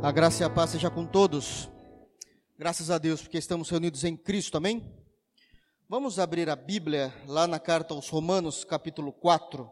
[0.00, 1.68] A graça e a paz seja com todos.
[2.56, 4.96] Graças a Deus, porque estamos reunidos em Cristo, amém?
[5.88, 9.68] Vamos abrir a Bíblia lá na carta aos Romanos, capítulo 4,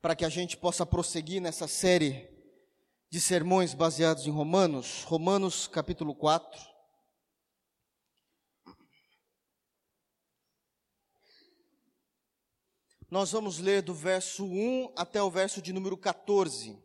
[0.00, 2.30] para que a gente possa prosseguir nessa série
[3.10, 5.02] de sermões baseados em Romanos.
[5.02, 6.60] Romanos, capítulo 4.
[13.10, 16.83] Nós vamos ler do verso 1 até o verso de número 14.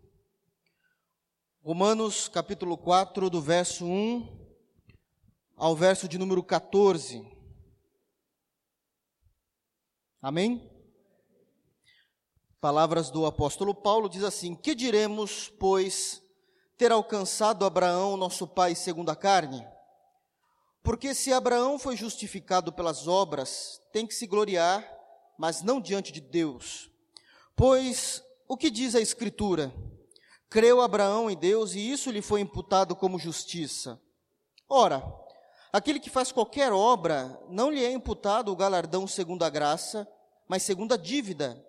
[1.61, 4.25] Romanos capítulo 4, do verso 1
[5.57, 7.21] ao verso de número 14.
[10.21, 10.71] Amém?
[12.61, 16.23] Palavras do apóstolo Paulo diz assim: Que diremos, pois,
[16.77, 19.67] ter alcançado Abraão, nosso pai, segundo a carne?
[20.81, 24.89] Porque se Abraão foi justificado pelas obras, tem que se gloriar,
[25.37, 26.89] mas não diante de Deus.
[27.53, 29.73] Pois o que diz a Escritura?
[30.49, 34.01] Creu Abraão em Deus e isso lhe foi imputado como justiça.
[34.67, 35.03] Ora,
[35.71, 40.07] aquele que faz qualquer obra, não lhe é imputado o galardão segundo a graça,
[40.47, 41.63] mas segundo a dívida.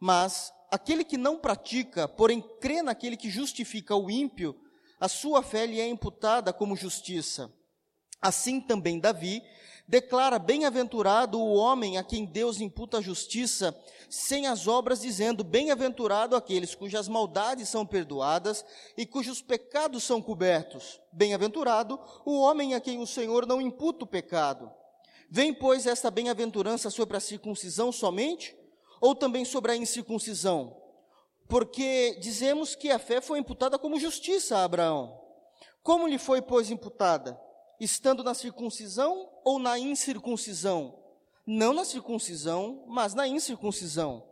[0.00, 4.60] Mas aquele que não pratica, porém crê naquele que justifica o ímpio,
[4.98, 7.52] a sua fé lhe é imputada como justiça.
[8.20, 9.40] Assim também Davi
[9.88, 13.76] declara bem-aventurado o homem a quem Deus imputa a justiça,
[14.08, 18.64] sem as obras, dizendo: Bem-aventurado aqueles cujas maldades são perdoadas
[18.96, 21.00] e cujos pecados são cobertos.
[21.12, 24.70] Bem-aventurado o homem a quem o Senhor não imputa o pecado.
[25.30, 28.56] Vem, pois, esta bem-aventurança sobre a circuncisão somente,
[29.00, 30.76] ou também sobre a incircuncisão?
[31.48, 35.20] Porque dizemos que a fé foi imputada como justiça a Abraão.
[35.82, 37.40] Como lhe foi, pois, imputada?
[37.80, 40.98] Estando na circuncisão ou na incircuncisão?
[41.46, 44.26] Não na circuncisão, mas na incircuncisão.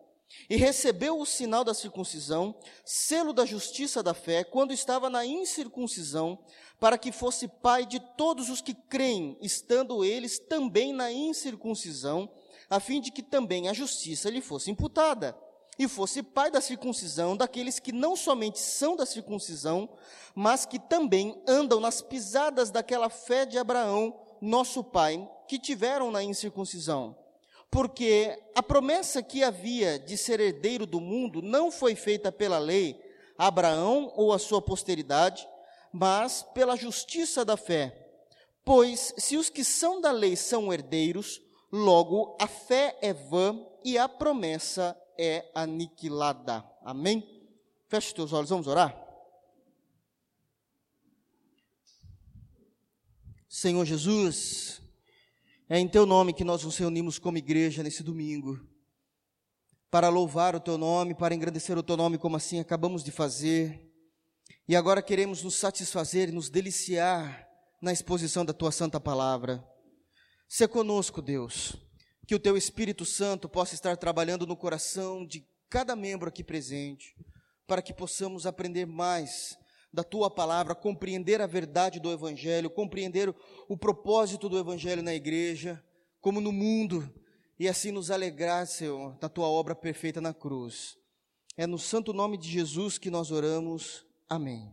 [0.51, 6.39] E recebeu o sinal da circuncisão, selo da justiça da fé, quando estava na incircuncisão,
[6.81, 12.29] para que fosse pai de todos os que creem, estando eles também na incircuncisão,
[12.69, 15.37] a fim de que também a justiça lhe fosse imputada
[15.79, 19.89] e fosse pai da circuncisão daqueles que não somente são da circuncisão,
[20.35, 26.23] mas que também andam nas pisadas daquela fé de Abraão, nosso pai, que tiveram na
[26.23, 27.17] incircuncisão.
[27.71, 33.03] Porque a promessa que havia de ser herdeiro do mundo não foi feita pela lei
[33.37, 35.49] a Abraão ou a sua posteridade,
[35.93, 38.01] mas pela justiça da fé.
[38.65, 43.99] Pois se os que são da lei são herdeiros, logo a fé é vã e
[43.99, 45.04] a promessa é
[45.55, 46.65] aniquilada.
[46.83, 47.49] Amém?
[47.89, 48.99] Feche os teus olhos, vamos orar?
[53.49, 54.83] Senhor Jesus,
[55.69, 58.61] é em teu nome que nós nos reunimos como igreja nesse domingo,
[59.91, 63.89] para louvar o teu nome, para engrandecer o teu nome, como assim acabamos de fazer,
[64.67, 67.49] e agora queremos nos satisfazer e nos deliciar
[67.81, 69.65] na exposição da tua santa palavra.
[70.49, 71.84] Se conosco, Deus
[72.27, 77.17] que o teu Espírito Santo possa estar trabalhando no coração de cada membro aqui presente,
[77.67, 79.59] para que possamos aprender mais
[79.93, 83.35] da tua palavra, compreender a verdade do Evangelho, compreender
[83.69, 85.83] o propósito do Evangelho na igreja,
[86.21, 87.13] como no mundo,
[87.59, 90.99] e assim nos alegrar, Senhor, da tua obra perfeita na cruz.
[91.57, 94.05] É no santo nome de Jesus que nós oramos.
[94.29, 94.73] Amém.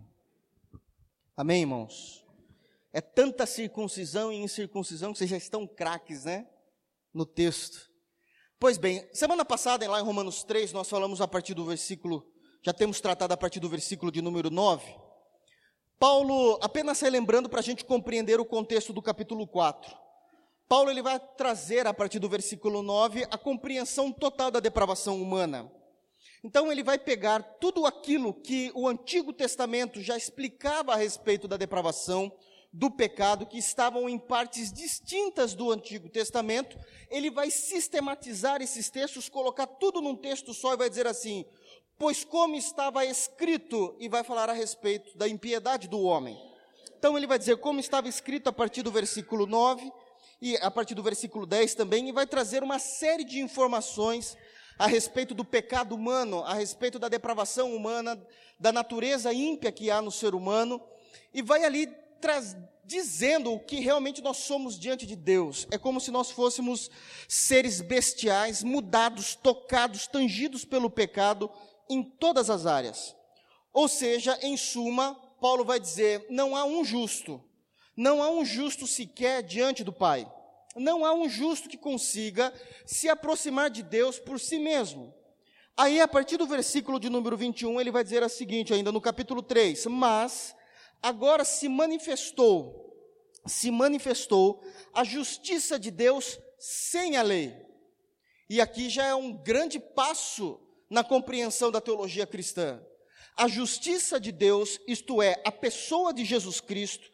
[1.38, 2.25] Amém, irmãos?
[2.91, 6.47] É tanta circuncisão e incircuncisão que vocês já estão craques, né?
[7.13, 7.89] No texto.
[8.59, 12.25] Pois bem, semana passada, lá em Romanos 3, nós falamos a partir do versículo,
[12.63, 14.95] já temos tratado a partir do versículo de número 9.
[15.97, 19.95] Paulo, apenas relembrando para a gente compreender o contexto do capítulo 4.
[20.67, 25.71] Paulo ele vai trazer a partir do versículo 9 a compreensão total da depravação humana.
[26.44, 31.57] Então ele vai pegar tudo aquilo que o Antigo Testamento já explicava a respeito da
[31.57, 32.31] depravação,
[32.73, 36.77] do pecado, que estavam em partes distintas do Antigo Testamento,
[37.09, 41.45] ele vai sistematizar esses textos, colocar tudo num texto só e vai dizer assim:
[41.97, 46.38] Pois como estava escrito, e vai falar a respeito da impiedade do homem.
[46.97, 49.91] Então ele vai dizer como estava escrito a partir do versículo 9
[50.41, 54.38] e a partir do versículo 10 também, e vai trazer uma série de informações
[54.79, 58.19] a respeito do pecado humano, a respeito da depravação humana,
[58.59, 60.81] da natureza ímpia que há no ser humano,
[61.33, 61.88] e vai ali
[62.21, 65.68] traz, dizendo o que realmente nós somos diante de Deus.
[65.71, 66.89] É como se nós fôssemos
[67.27, 71.51] seres bestiais, mudados, tocados, tangidos pelo pecado
[71.89, 73.15] em todas as áreas.
[73.73, 77.44] Ou seja, em suma, Paulo vai dizer: não há um justo,
[77.97, 80.31] não há um justo sequer diante do Pai.
[80.75, 82.53] Não há um justo que consiga
[82.85, 85.13] se aproximar de Deus por si mesmo.
[85.75, 89.01] Aí, a partir do versículo de número 21, ele vai dizer o seguinte, ainda no
[89.01, 90.56] capítulo 3: Mas
[91.01, 92.95] agora se manifestou,
[93.45, 94.63] se manifestou
[94.94, 97.56] a justiça de Deus sem a lei.
[98.50, 100.59] E aqui já é um grande passo
[100.89, 102.81] na compreensão da teologia cristã.
[103.36, 107.09] A justiça de Deus, isto é, a pessoa de Jesus Cristo,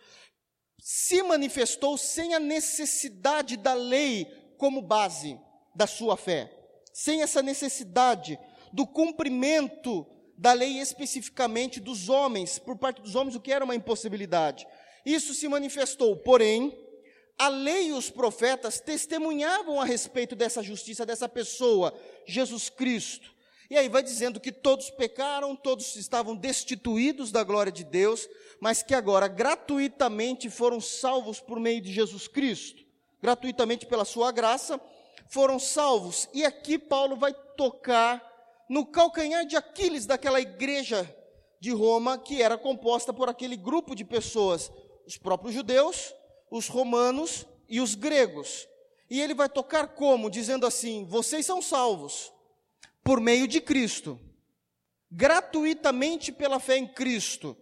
[0.79, 4.25] se manifestou sem a necessidade da lei
[4.57, 5.39] como base
[5.75, 6.51] da sua fé,
[6.91, 8.39] sem essa necessidade
[8.73, 10.05] do cumprimento
[10.37, 14.67] da lei especificamente dos homens, por parte dos homens, o que era uma impossibilidade.
[15.05, 16.77] Isso se manifestou, porém,
[17.37, 21.93] a lei e os profetas testemunhavam a respeito dessa justiça, dessa pessoa,
[22.25, 23.35] Jesus Cristo.
[23.69, 28.27] E aí vai dizendo que todos pecaram, todos estavam destituídos da glória de Deus,
[28.59, 32.83] mas que agora gratuitamente foram salvos por meio de Jesus Cristo,
[33.21, 34.79] gratuitamente pela sua graça,
[35.29, 36.29] foram salvos.
[36.33, 38.36] E aqui Paulo vai tocar
[38.69, 41.15] no calcanhar de Aquiles daquela igreja
[41.59, 44.71] de Roma, que era composta por aquele grupo de pessoas,
[45.05, 46.13] os próprios judeus,
[46.51, 48.67] os romanos e os gregos.
[49.09, 50.29] E ele vai tocar como?
[50.29, 52.31] Dizendo assim: vocês são salvos
[53.03, 54.19] por meio de Cristo,
[55.09, 57.55] gratuitamente pela fé em Cristo.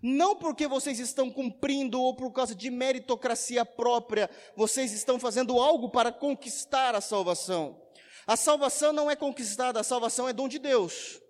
[0.00, 5.90] Não porque vocês estão cumprindo ou por causa de meritocracia própria, vocês estão fazendo algo
[5.90, 7.81] para conquistar a salvação.
[8.26, 11.20] A salvação não é conquistada, a salvação é dom de Deus.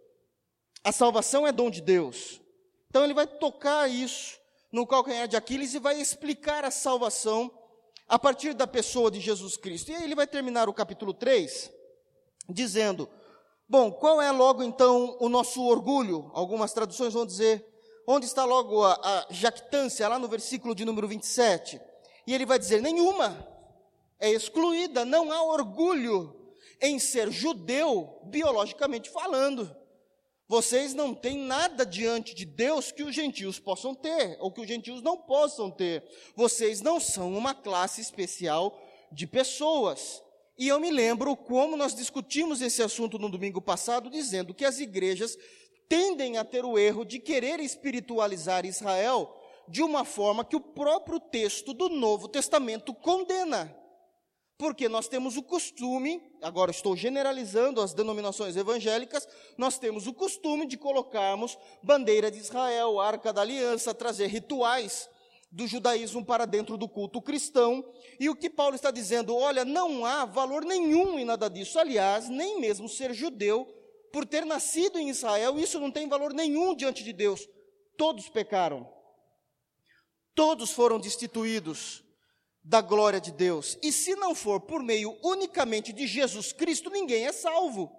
[0.84, 2.40] A salvação é dom de Deus.
[2.88, 4.38] Então ele vai tocar isso
[4.70, 7.50] no calcanhar de Aquiles e vai explicar a salvação
[8.08, 9.90] a partir da pessoa de Jesus Cristo.
[9.90, 11.70] E aí ele vai terminar o capítulo 3
[12.48, 13.08] dizendo:
[13.68, 16.30] Bom, qual é logo então o nosso orgulho?
[16.34, 17.66] Algumas traduções vão dizer:
[18.06, 21.80] onde está logo a, a jactância, lá no versículo de número 27?
[22.26, 23.48] E ele vai dizer: nenhuma,
[24.18, 26.41] é excluída, não há orgulho
[26.80, 29.74] em ser judeu, biologicamente falando.
[30.48, 34.66] Vocês não têm nada diante de Deus que os gentios possam ter, ou que os
[34.66, 36.04] gentios não possam ter.
[36.36, 38.78] Vocês não são uma classe especial
[39.10, 40.22] de pessoas.
[40.58, 44.78] E eu me lembro como nós discutimos esse assunto no domingo passado, dizendo que as
[44.78, 45.38] igrejas
[45.88, 49.34] tendem a ter o erro de querer espiritualizar Israel
[49.68, 53.75] de uma forma que o próprio texto do Novo Testamento condena
[54.62, 59.26] porque nós temos o costume, agora estou generalizando as denominações evangélicas,
[59.59, 65.11] nós temos o costume de colocarmos bandeira de Israel, arca da aliança, trazer rituais
[65.50, 67.85] do judaísmo para dentro do culto cristão.
[68.20, 71.81] E o que Paulo está dizendo, olha, não há valor nenhum em nada disso.
[71.81, 73.67] Aliás, nem mesmo ser judeu,
[74.12, 77.49] por ter nascido em Israel, isso não tem valor nenhum diante de Deus.
[77.97, 78.88] Todos pecaram.
[80.37, 82.01] Todos foram destituídos
[82.64, 83.79] da glória de Deus.
[83.82, 87.91] E se não for por meio unicamente de Jesus Cristo, ninguém é salvo.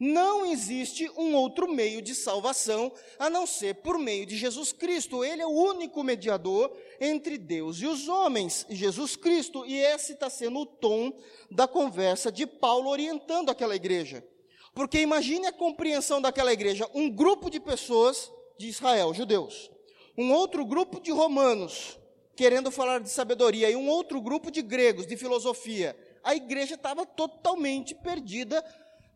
[0.00, 5.24] Não existe um outro meio de salvação a não ser por meio de Jesus Cristo.
[5.24, 6.70] Ele é o único mediador
[7.00, 9.66] entre Deus e os homens, Jesus Cristo.
[9.66, 11.12] E esse está sendo o tom
[11.50, 14.24] da conversa de Paulo orientando aquela igreja.
[14.72, 19.68] Porque imagine a compreensão daquela igreja: um grupo de pessoas de Israel, judeus,
[20.16, 21.97] um outro grupo de romanos,
[22.38, 25.96] querendo falar de sabedoria, e um outro grupo de gregos, de filosofia.
[26.22, 28.64] A igreja estava totalmente perdida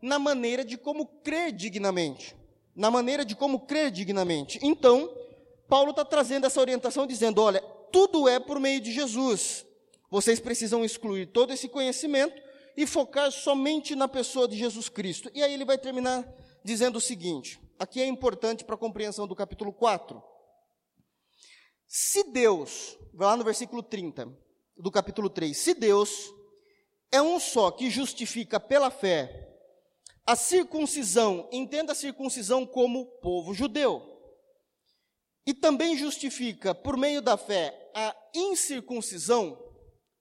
[0.01, 2.35] na maneira de como crer dignamente.
[2.75, 4.59] Na maneira de como crer dignamente.
[4.61, 5.09] Então,
[5.69, 7.61] Paulo está trazendo essa orientação, dizendo: olha,
[7.93, 9.65] tudo é por meio de Jesus.
[10.11, 12.41] Vocês precisam excluir todo esse conhecimento
[12.75, 15.31] e focar somente na pessoa de Jesus Cristo.
[15.33, 16.27] E aí ele vai terminar
[16.61, 20.32] dizendo o seguinte: aqui é importante para a compreensão do capítulo 4.
[21.95, 24.27] Se Deus, vai lá no versículo 30
[24.75, 26.33] do capítulo 3, se Deus
[27.11, 29.47] é um só que justifica pela fé
[30.25, 34.01] a circuncisão, entenda a circuncisão como povo judeu,
[35.45, 39.63] e também justifica por meio da fé a incircuncisão,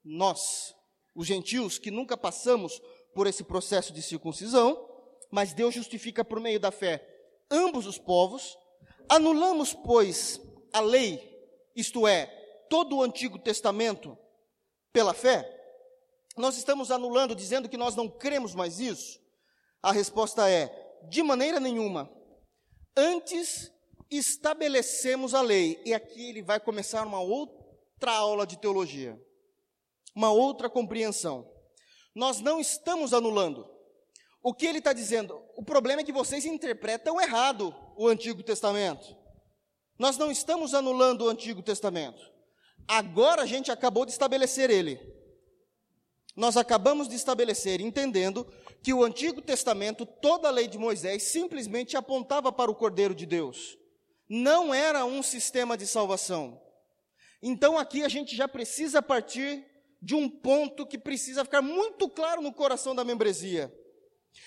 [0.05, 0.75] nós,
[1.15, 2.83] os gentios que nunca passamos
[3.15, 4.91] por esse processo de circuncisão,
[5.31, 7.03] mas Deus justifica por meio da fé
[7.51, 8.59] ambos os povos,
[9.09, 10.39] anulamos, pois,
[10.71, 11.32] a lei
[11.75, 12.27] isto é,
[12.69, 14.17] todo o Antigo Testamento,
[14.93, 15.49] pela fé?
[16.37, 19.21] Nós estamos anulando, dizendo que nós não cremos mais isso?
[19.83, 20.71] A resposta é:
[21.09, 22.11] de maneira nenhuma.
[22.97, 23.71] Antes
[24.11, 29.19] estabelecemos a lei, e aqui ele vai começar uma outra aula de teologia,
[30.15, 31.51] uma outra compreensão.
[32.15, 33.67] Nós não estamos anulando.
[34.43, 35.41] O que ele está dizendo?
[35.57, 39.17] O problema é que vocês interpretam errado o Antigo Testamento.
[39.99, 42.31] Nós não estamos anulando o Antigo Testamento.
[42.87, 45.01] Agora a gente acabou de estabelecer ele.
[46.35, 48.47] Nós acabamos de estabelecer, entendendo
[48.83, 53.27] que o Antigo Testamento, toda a lei de Moisés, simplesmente apontava para o Cordeiro de
[53.27, 53.77] Deus.
[54.29, 56.61] Não era um sistema de salvação.
[57.43, 59.65] Então aqui a gente já precisa partir
[60.01, 63.73] de um ponto que precisa ficar muito claro no coração da membresia.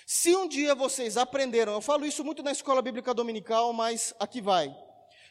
[0.04, 4.40] Se um dia vocês aprenderam, eu falo isso muito na escola bíblica dominical, mas aqui
[4.40, 4.74] vai.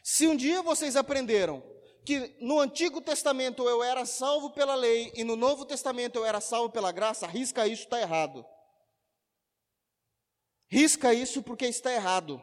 [0.08, 1.60] Se um dia vocês aprenderam
[2.04, 6.40] que no Antigo Testamento eu era salvo pela lei e no Novo Testamento eu era
[6.40, 8.46] salvo pela graça, risca isso, está errado.
[10.68, 12.40] Risca isso porque está errado.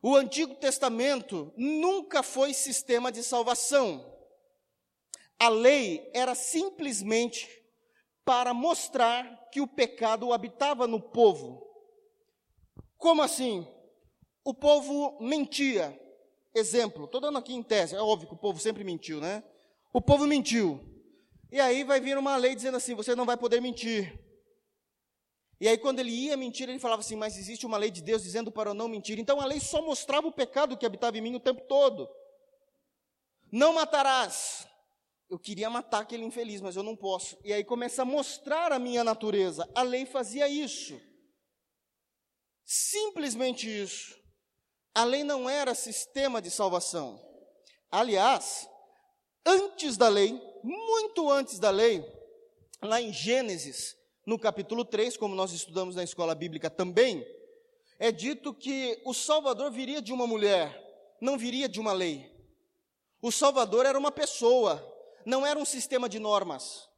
[0.00, 4.16] O Antigo Testamento nunca foi sistema de salvação.
[5.40, 7.48] A lei era simplesmente
[8.24, 11.68] para mostrar que o pecado habitava no povo.
[12.96, 13.66] Como assim?
[14.44, 16.06] O povo mentia.
[16.54, 19.42] Exemplo, estou dando aqui em tese, é óbvio que o povo sempre mentiu, né?
[19.92, 20.80] O povo mentiu.
[21.50, 24.18] E aí vai vir uma lei dizendo assim: você não vai poder mentir.
[25.60, 28.22] E aí, quando ele ia mentir, ele falava assim: Mas existe uma lei de Deus
[28.22, 29.18] dizendo para eu não mentir.
[29.18, 32.08] Então a lei só mostrava o pecado que habitava em mim o tempo todo.
[33.50, 34.66] Não matarás.
[35.28, 37.36] Eu queria matar aquele infeliz, mas eu não posso.
[37.44, 39.68] E aí começa a mostrar a minha natureza.
[39.74, 40.98] A lei fazia isso.
[42.64, 44.16] Simplesmente isso.
[44.98, 47.24] A lei não era sistema de salvação.
[47.88, 48.68] Aliás,
[49.46, 50.32] antes da lei,
[50.64, 52.04] muito antes da lei,
[52.82, 57.24] lá em Gênesis, no capítulo 3, como nós estudamos na escola bíblica também,
[57.96, 62.28] é dito que o Salvador viria de uma mulher, não viria de uma lei.
[63.22, 64.84] O Salvador era uma pessoa,
[65.24, 66.88] não era um sistema de normas.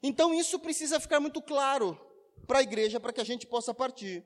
[0.00, 2.00] Então isso precisa ficar muito claro
[2.46, 4.24] para a igreja, para que a gente possa partir.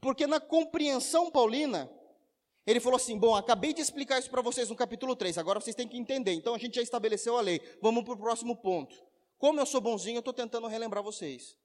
[0.00, 1.90] Porque na compreensão paulina,
[2.66, 5.76] ele falou assim: Bom, acabei de explicar isso para vocês no capítulo 3, agora vocês
[5.76, 6.32] têm que entender.
[6.32, 7.60] Então a gente já estabeleceu a lei.
[7.80, 8.96] Vamos para o próximo ponto.
[9.38, 11.56] Como eu sou bonzinho, eu estou tentando relembrar vocês.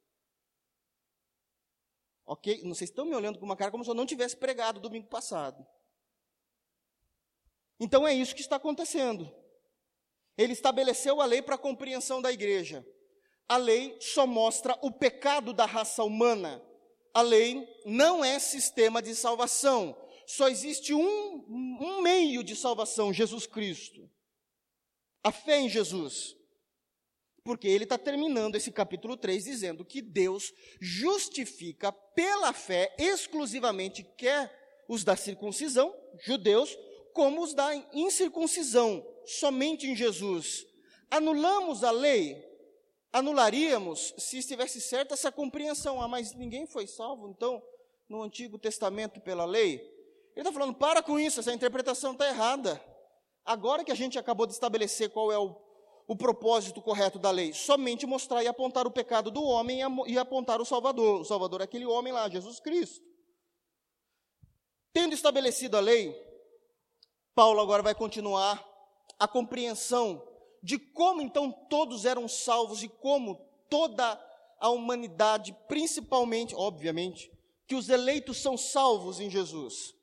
[2.25, 2.61] Ok?
[2.63, 5.65] Vocês estão me olhando com uma cara como se eu não tivesse pregado domingo passado.
[7.79, 9.29] Então é isso que está acontecendo.
[10.37, 12.85] Ele estabeleceu a lei para a compreensão da igreja.
[13.49, 16.63] A lei só mostra o pecado da raça humana.
[17.13, 19.97] A lei não é sistema de salvação.
[20.25, 21.45] Só existe um,
[21.79, 24.09] um meio de salvação: Jesus Cristo.
[25.23, 26.35] A fé em Jesus.
[27.43, 34.51] Porque ele está terminando esse capítulo 3 dizendo que Deus justifica pela fé exclusivamente quer
[34.87, 36.77] os da circuncisão, judeus,
[37.13, 40.65] como os da incircuncisão, somente em Jesus.
[41.09, 42.35] Anulamos a lei,
[43.11, 46.01] anularíamos se estivesse certa essa compreensão.
[46.01, 47.61] Ah, mas ninguém foi salvo, então,
[48.07, 49.75] no Antigo Testamento pela lei.
[50.35, 52.81] Ele está falando, para com isso, essa interpretação está errada.
[53.43, 55.55] Agora que a gente acabou de estabelecer qual é o
[56.11, 57.53] o propósito correto da lei?
[57.53, 61.21] Somente mostrar e apontar o pecado do homem e apontar o Salvador.
[61.21, 63.01] O Salvador é aquele homem lá, Jesus Cristo.
[64.91, 66.13] Tendo estabelecido a lei,
[67.33, 68.61] Paulo agora vai continuar
[69.17, 70.21] a compreensão
[70.61, 73.35] de como então todos eram salvos e como
[73.69, 74.19] toda
[74.59, 77.31] a humanidade, principalmente, obviamente,
[77.67, 79.93] que os eleitos são salvos em Jesus.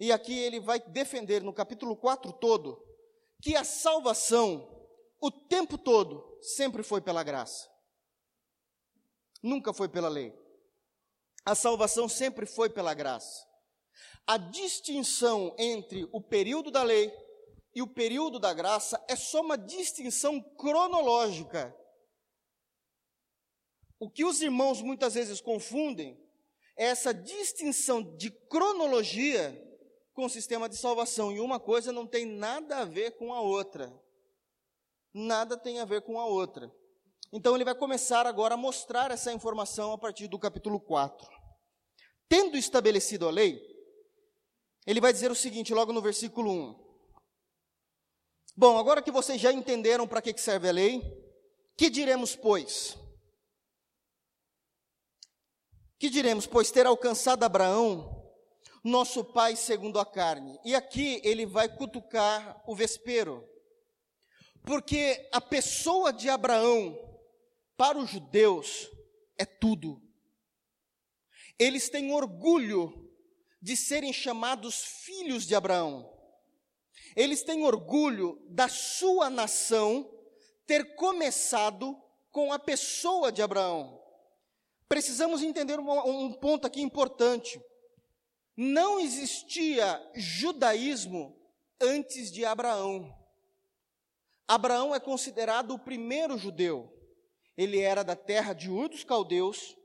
[0.00, 2.82] E aqui ele vai defender no capítulo 4 todo
[3.42, 4.78] que a salvação
[5.20, 7.68] o tempo todo, sempre foi pela graça.
[9.42, 10.32] Nunca foi pela lei.
[11.44, 13.46] A salvação sempre foi pela graça.
[14.26, 17.12] A distinção entre o período da lei
[17.78, 21.72] e o período da graça é só uma distinção cronológica.
[24.00, 26.20] O que os irmãos muitas vezes confundem
[26.76, 29.64] é essa distinção de cronologia
[30.12, 33.40] com o sistema de salvação, e uma coisa não tem nada a ver com a
[33.40, 33.96] outra
[35.14, 36.72] nada tem a ver com a outra.
[37.32, 41.28] Então ele vai começar agora a mostrar essa informação a partir do capítulo 4.
[42.28, 43.60] Tendo estabelecido a lei,
[44.86, 46.87] ele vai dizer o seguinte, logo no versículo 1.
[48.60, 51.00] Bom, agora que vocês já entenderam para que serve a lei,
[51.76, 52.98] que diremos, pois?
[55.96, 58.28] Que diremos, pois ter alcançado Abraão,
[58.82, 60.58] nosso pai segundo a carne.
[60.64, 63.48] E aqui ele vai cutucar o vespeiro.
[64.64, 66.98] Porque a pessoa de Abraão,
[67.76, 68.90] para os judeus,
[69.38, 70.02] é tudo.
[71.56, 73.08] Eles têm orgulho
[73.62, 76.17] de serem chamados filhos de Abraão.
[77.18, 80.08] Eles têm orgulho da sua nação
[80.64, 84.00] ter começado com a pessoa de Abraão.
[84.88, 87.60] Precisamos entender um, um ponto aqui importante.
[88.56, 91.36] Não existia judaísmo
[91.80, 93.12] antes de Abraão.
[94.46, 96.88] Abraão é considerado o primeiro judeu.
[97.56, 99.76] ele era da terra de Ur dos Caldeus.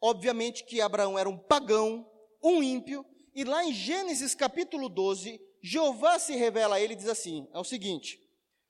[0.00, 2.08] Obviamente que Abraão era um pagão,
[2.40, 7.08] um ímpio, e lá em Gênesis capítulo 12, Jeová se revela a ele e diz
[7.08, 8.20] assim: é o seguinte: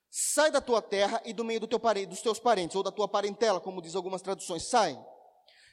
[0.09, 3.07] sai da tua terra e do meio do teu dos teus parentes, ou da tua
[3.07, 4.99] parentela, como diz algumas traduções, sai.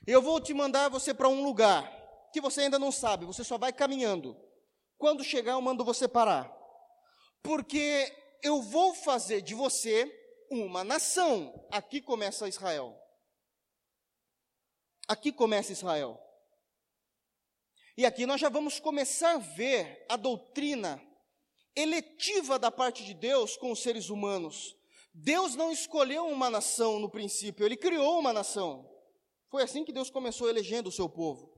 [0.06, 1.90] Eu vou te mandar você para um lugar
[2.30, 4.36] que você ainda não sabe, você só vai caminhando.
[4.98, 6.54] Quando chegar, eu mando você parar.
[7.42, 10.12] Porque eu vou fazer de você
[10.50, 11.66] uma nação.
[11.70, 12.94] Aqui começa Israel.
[15.08, 16.20] Aqui começa Israel.
[17.96, 21.00] E aqui nós já vamos começar a ver a doutrina
[21.76, 24.76] eletiva da parte de Deus com os seres humanos.
[25.12, 28.88] Deus não escolheu uma nação no princípio, ele criou uma nação.
[29.48, 31.52] Foi assim que Deus começou elegendo o seu povo.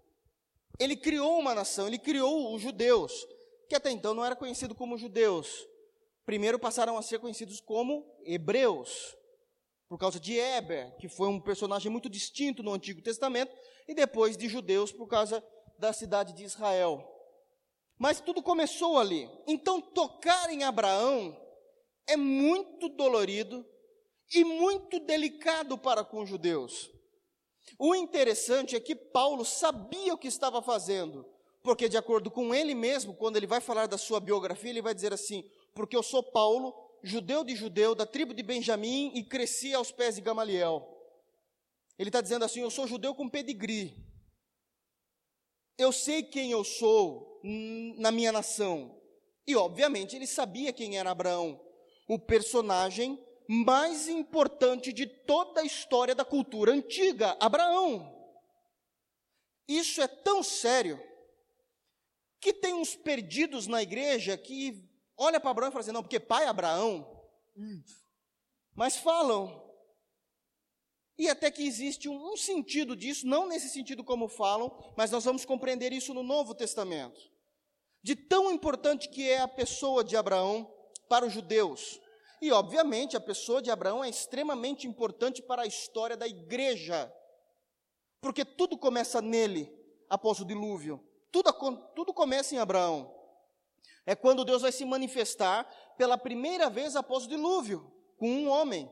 [0.79, 3.27] Ele criou uma nação, ele criou os judeus,
[3.69, 5.67] que até então não era conhecido como judeus.
[6.27, 9.17] Primeiro passaram a ser conhecidos como hebreus,
[9.89, 13.55] por causa de Eber, que foi um personagem muito distinto no Antigo Testamento,
[13.89, 15.43] e depois de judeus por causa
[15.79, 17.16] da cidade de Israel.
[17.99, 19.29] Mas tudo começou ali.
[19.47, 21.37] Então, tocar em Abraão
[22.07, 23.65] é muito dolorido
[24.35, 26.91] e muito delicado para com os judeus.
[27.79, 31.27] O interessante é que Paulo sabia o que estava fazendo,
[31.63, 34.95] porque, de acordo com ele mesmo, quando ele vai falar da sua biografia, ele vai
[34.95, 39.75] dizer assim: Porque eu sou Paulo, judeu de judeu, da tribo de Benjamim e cresci
[39.75, 40.87] aos pés de Gamaliel.
[41.99, 44.06] Ele está dizendo assim: Eu sou judeu com pedigree.
[45.79, 47.41] Eu sei quem eu sou
[47.97, 49.01] na minha nação.
[49.47, 51.61] E, obviamente, ele sabia quem era Abraão,
[52.09, 58.13] o personagem mais importante de toda a história da cultura antiga, Abraão.
[59.69, 61.01] Isso é tão sério
[62.41, 66.21] que tem uns perdidos na igreja que olha para Abraão e fala assim, não, porque
[66.21, 67.25] pai é Abraão.
[68.75, 69.66] Mas falam.
[71.19, 75.45] E até que existe um, sentido disso, não nesse sentido como falam, mas nós vamos
[75.45, 77.21] compreender isso no Novo Testamento.
[78.03, 80.71] De tão importante que é a pessoa de Abraão
[81.09, 81.99] para os judeus.
[82.41, 87.11] E, obviamente, a pessoa de Abraão é extremamente importante para a história da igreja,
[88.21, 89.73] porque tudo começa nele
[90.09, 91.03] após o dilúvio.
[91.33, 91.51] Tudo,
[91.95, 93.13] tudo começa em Abraão.
[94.05, 95.65] É quando Deus vai se manifestar
[95.97, 98.91] pela primeira vez após o dilúvio, com um homem.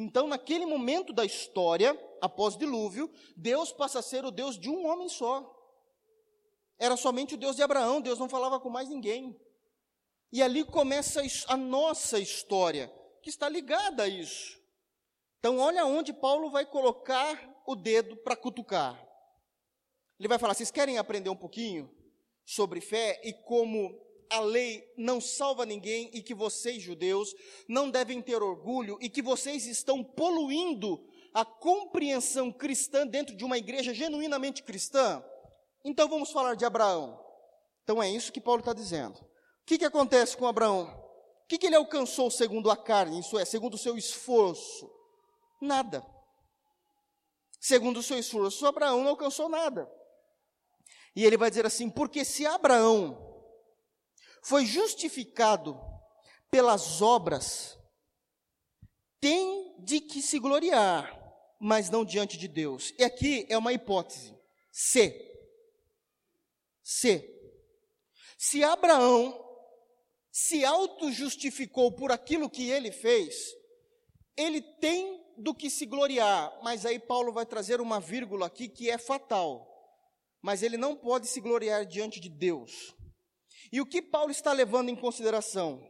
[0.00, 4.70] Então, naquele momento da história, após o dilúvio, Deus passa a ser o Deus de
[4.70, 5.52] um homem só.
[6.78, 9.36] Era somente o Deus de Abraão, Deus não falava com mais ninguém.
[10.30, 14.56] E ali começa a nossa história, que está ligada a isso.
[15.40, 19.04] Então, olha onde Paulo vai colocar o dedo para cutucar.
[20.16, 21.92] Ele vai falar: vocês querem aprender um pouquinho
[22.44, 27.34] sobre fé e como a lei não salva ninguém e que vocês, judeus,
[27.68, 33.58] não devem ter orgulho e que vocês estão poluindo a compreensão cristã dentro de uma
[33.58, 35.24] igreja genuinamente cristã?
[35.84, 37.18] Então vamos falar de Abraão.
[37.84, 39.28] Então é isso que Paulo está dizendo
[39.68, 40.84] que, que acontece com Abraão?
[41.44, 44.90] O que, que ele alcançou segundo a carne, isso é, segundo o seu esforço?
[45.60, 46.02] Nada.
[47.60, 49.86] Segundo o seu esforço, Abraão não alcançou nada.
[51.14, 53.27] E ele vai dizer assim: porque se Abraão
[54.48, 55.78] foi justificado
[56.50, 57.78] pelas obras,
[59.20, 61.14] tem de que se gloriar,
[61.60, 62.94] mas não diante de Deus.
[62.98, 64.34] E aqui é uma hipótese.
[64.72, 65.12] Se.
[66.82, 67.22] Se.
[68.38, 69.38] Se Abraão
[70.32, 73.54] se auto-justificou por aquilo que ele fez,
[74.34, 78.88] ele tem do que se gloriar, mas aí Paulo vai trazer uma vírgula aqui que
[78.88, 79.68] é fatal.
[80.40, 82.96] Mas ele não pode se gloriar diante de Deus.
[83.72, 85.86] E o que Paulo está levando em consideração?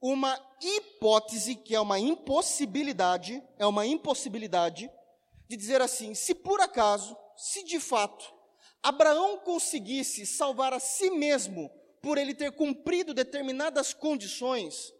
[0.00, 4.90] Uma hipótese que é uma impossibilidade, é uma impossibilidade
[5.48, 8.24] de dizer assim: se por acaso, se de fato,
[8.82, 11.70] Abraão conseguisse salvar a si mesmo
[12.02, 14.92] por ele ter cumprido determinadas condições,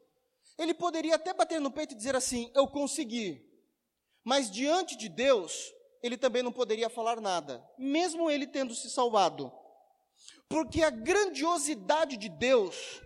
[0.59, 3.49] ele poderia até bater no peito e dizer assim: Eu consegui.
[4.23, 9.51] Mas diante de Deus, ele também não poderia falar nada, mesmo ele tendo se salvado.
[10.51, 13.01] Porque a grandiosidade de Deus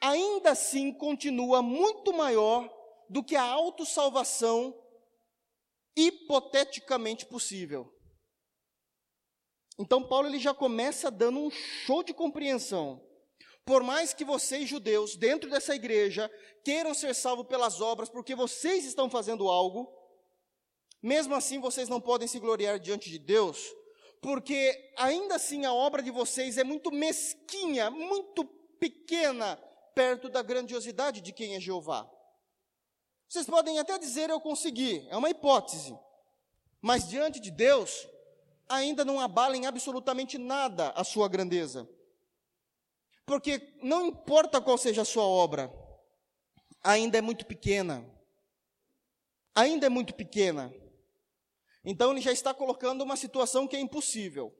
[0.00, 2.66] ainda assim continua muito maior
[3.10, 4.74] do que a autossalvação
[5.94, 7.92] hipoteticamente possível.
[9.78, 13.04] Então Paulo ele já começa dando um show de compreensão
[13.64, 16.30] por mais que vocês, judeus, dentro dessa igreja,
[16.62, 19.90] queiram ser salvos pelas obras, porque vocês estão fazendo algo,
[21.02, 23.58] mesmo assim vocês não podem se gloriar diante de Deus,
[24.24, 28.42] porque ainda assim a obra de vocês é muito mesquinha, muito
[28.80, 29.54] pequena,
[29.94, 32.10] perto da grandiosidade de quem é Jeová.
[33.28, 35.94] Vocês podem até dizer eu consegui, é uma hipótese.
[36.80, 38.08] Mas diante de Deus,
[38.66, 41.86] ainda não abalem absolutamente nada a sua grandeza.
[43.26, 45.70] Porque não importa qual seja a sua obra,
[46.82, 48.02] ainda é muito pequena.
[49.54, 50.72] Ainda é muito pequena.
[51.84, 54.54] Então ele já está colocando uma situação que é impossível.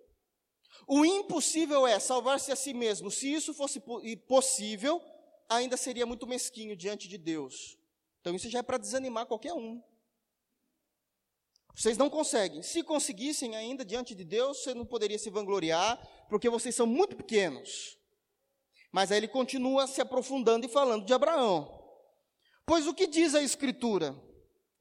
[0.86, 3.10] O impossível é salvar-se a si mesmo.
[3.10, 3.80] Se isso fosse
[4.28, 5.00] possível,
[5.48, 7.78] ainda seria muito mesquinho diante de Deus.
[8.20, 9.82] Então isso já é para desanimar qualquer um.
[11.74, 12.62] Vocês não conseguem.
[12.62, 17.16] Se conseguissem ainda diante de Deus, você não poderia se vangloriar, porque vocês são muito
[17.16, 17.98] pequenos.
[18.92, 21.82] Mas aí ele continua se aprofundando e falando de Abraão.
[22.64, 24.14] Pois o que diz a Escritura?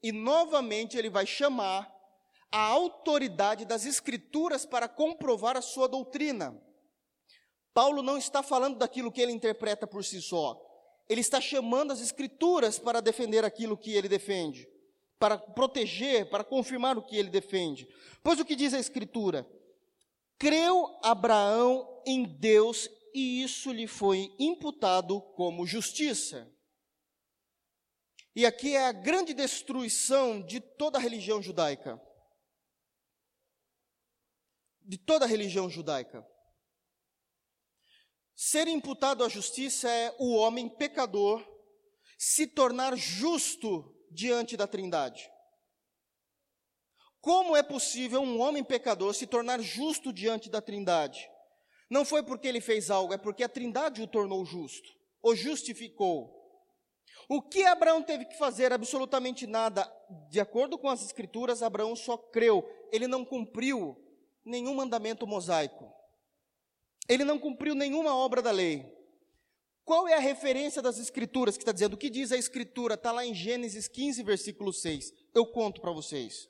[0.02, 1.92] E novamente ele vai chamar
[2.54, 6.56] a autoridade das Escrituras para comprovar a sua doutrina.
[7.74, 10.56] Paulo não está falando daquilo que ele interpreta por si só.
[11.08, 14.68] Ele está chamando as Escrituras para defender aquilo que ele defende,
[15.18, 17.88] para proteger, para confirmar o que ele defende.
[18.22, 19.44] Pois o que diz a Escritura?
[20.38, 26.48] Creu Abraão em Deus e isso lhe foi imputado como justiça.
[28.36, 32.00] E aqui é a grande destruição de toda a religião judaica.
[34.84, 36.24] De toda a religião judaica.
[38.36, 41.42] Ser imputado à justiça é o homem pecador
[42.18, 45.30] se tornar justo diante da Trindade.
[47.20, 51.26] Como é possível um homem pecador se tornar justo diante da Trindade?
[51.88, 54.88] Não foi porque ele fez algo, é porque a Trindade o tornou justo,
[55.22, 56.42] o justificou.
[57.28, 58.72] O que Abraão teve que fazer?
[58.72, 59.90] Absolutamente nada.
[60.28, 64.03] De acordo com as Escrituras, Abraão só creu, ele não cumpriu
[64.44, 65.92] nenhum mandamento mosaico.
[67.08, 68.92] Ele não cumpriu nenhuma obra da lei.
[69.84, 71.94] Qual é a referência das Escrituras que está dizendo?
[71.94, 72.94] O que diz a Escritura?
[72.94, 75.12] Está lá em Gênesis 15, versículo 6.
[75.34, 76.48] Eu conto para vocês.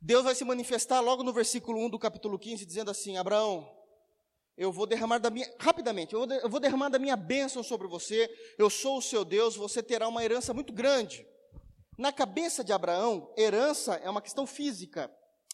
[0.00, 3.70] Deus vai se manifestar logo no versículo 1 do capítulo 15, dizendo assim: Abraão,
[4.56, 7.86] eu vou derramar da minha, rapidamente, eu vou, eu vou derramar da minha bênção sobre
[7.86, 11.26] você, eu sou o seu Deus, você terá uma herança muito grande.
[11.96, 15.10] Na cabeça de Abraão, herança é uma questão física.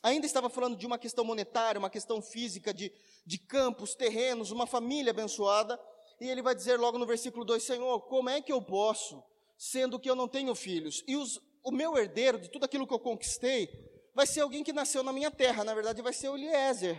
[0.06, 2.92] Ainda estava falando de uma questão monetária, uma questão física de,
[3.26, 5.76] de campos, terrenos, uma família abençoada.
[6.20, 9.20] E ele vai dizer logo no versículo 2: Senhor, como é que eu posso,
[9.58, 11.02] sendo que eu não tenho filhos?
[11.08, 13.68] E os, o meu herdeiro de tudo aquilo que eu conquistei
[14.14, 16.96] vai ser alguém que nasceu na minha terra, na verdade vai ser o Eliezer.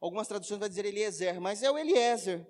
[0.00, 2.44] Algumas traduções vai dizer Eliezer, mas é o Eliezer.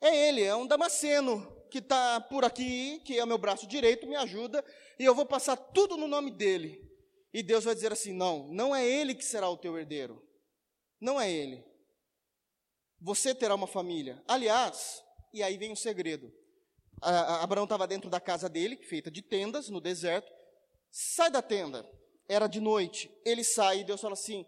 [0.00, 4.08] É ele, é um Damasceno que está por aqui, que é o meu braço direito,
[4.08, 4.64] me ajuda,
[4.98, 6.91] e eu vou passar tudo no nome dele.
[7.32, 10.22] E Deus vai dizer assim: não, não é ele que será o teu herdeiro.
[11.00, 11.64] Não é ele.
[13.00, 14.22] Você terá uma família.
[14.28, 16.32] Aliás, e aí vem o segredo.
[17.00, 20.30] Abraão estava dentro da casa dele, feita de tendas, no deserto.
[20.90, 21.88] Sai da tenda.
[22.28, 23.10] Era de noite.
[23.24, 24.46] Ele sai e Deus fala assim: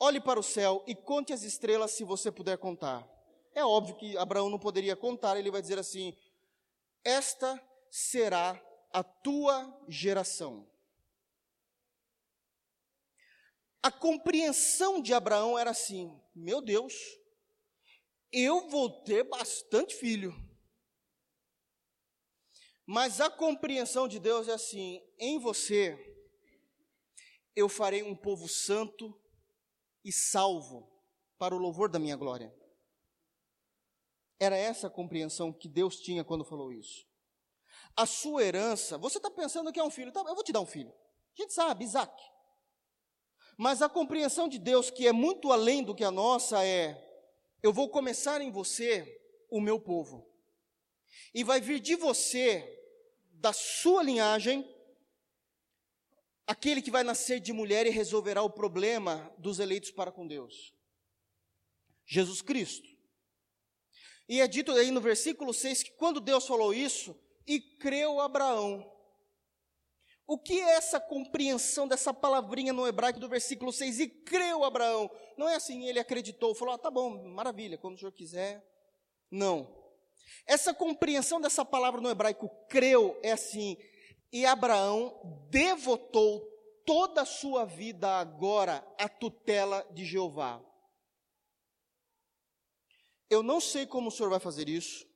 [0.00, 3.08] Olhe para o céu e conte as estrelas se você puder contar.
[3.54, 6.16] É óbvio que Abraão não poderia contar, ele vai dizer assim:
[7.04, 8.60] Esta será
[8.92, 10.66] a tua geração.
[13.84, 16.94] A compreensão de Abraão era assim: Meu Deus,
[18.32, 20.34] eu vou ter bastante filho.
[22.86, 25.98] Mas a compreensão de Deus é assim: em você
[27.54, 29.14] eu farei um povo santo
[30.02, 30.90] e salvo
[31.36, 32.54] para o louvor da minha glória.
[34.40, 37.06] Era essa a compreensão que Deus tinha quando falou isso.
[37.94, 40.62] A sua herança, você está pensando que é um filho, tá, eu vou te dar
[40.62, 40.90] um filho.
[41.38, 42.33] A gente sabe, Isaac.
[43.56, 47.00] Mas a compreensão de Deus, que é muito além do que a nossa, é:
[47.62, 50.28] eu vou começar em você o meu povo,
[51.32, 52.82] e vai vir de você,
[53.32, 54.68] da sua linhagem,
[56.46, 60.74] aquele que vai nascer de mulher e resolverá o problema dos eleitos para com Deus.
[62.06, 62.88] Jesus Cristo.
[64.28, 68.90] E é dito aí no versículo 6 que quando Deus falou isso, e creu Abraão.
[70.26, 74.00] O que é essa compreensão dessa palavrinha no hebraico do versículo 6?
[74.00, 75.10] E creu Abraão.
[75.36, 78.64] Não é assim, ele acreditou, falou: ah, tá bom, maravilha, quando o senhor quiser.
[79.30, 79.84] Não.
[80.46, 83.76] Essa compreensão dessa palavra no hebraico, creu, é assim:
[84.32, 86.40] e Abraão devotou
[86.84, 90.60] toda a sua vida agora à tutela de Jeová.
[93.30, 95.06] Eu não sei como o senhor vai fazer isso.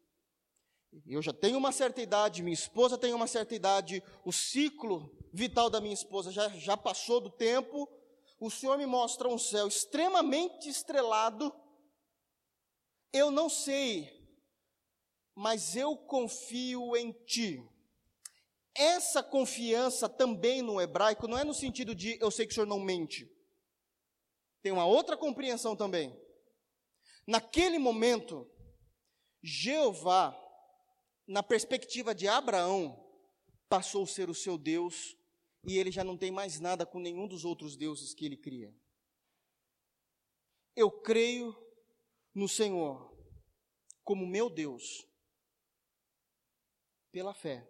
[1.07, 5.69] Eu já tenho uma certa idade, minha esposa tem uma certa idade, o ciclo vital
[5.69, 7.89] da minha esposa já, já passou do tempo.
[8.41, 11.55] O Senhor me mostra um céu extremamente estrelado.
[13.13, 14.09] Eu não sei,
[15.35, 17.63] mas eu confio em Ti
[18.79, 22.67] essa confiança também no hebraico não é no sentido de eu sei que o senhor
[22.67, 23.29] não mente.
[24.63, 26.17] Tem uma outra compreensão também.
[27.27, 28.49] Naquele momento,
[29.43, 30.33] Jeová,
[31.29, 32.99] na perspectiva de Abraão,
[33.69, 35.15] passou a ser o seu Deus
[35.63, 38.75] e ele já não tem mais nada com nenhum dos outros deuses que ele cria.
[40.75, 41.55] Eu creio
[42.35, 43.15] no Senhor
[44.03, 45.07] como meu Deus,
[47.13, 47.69] pela fé.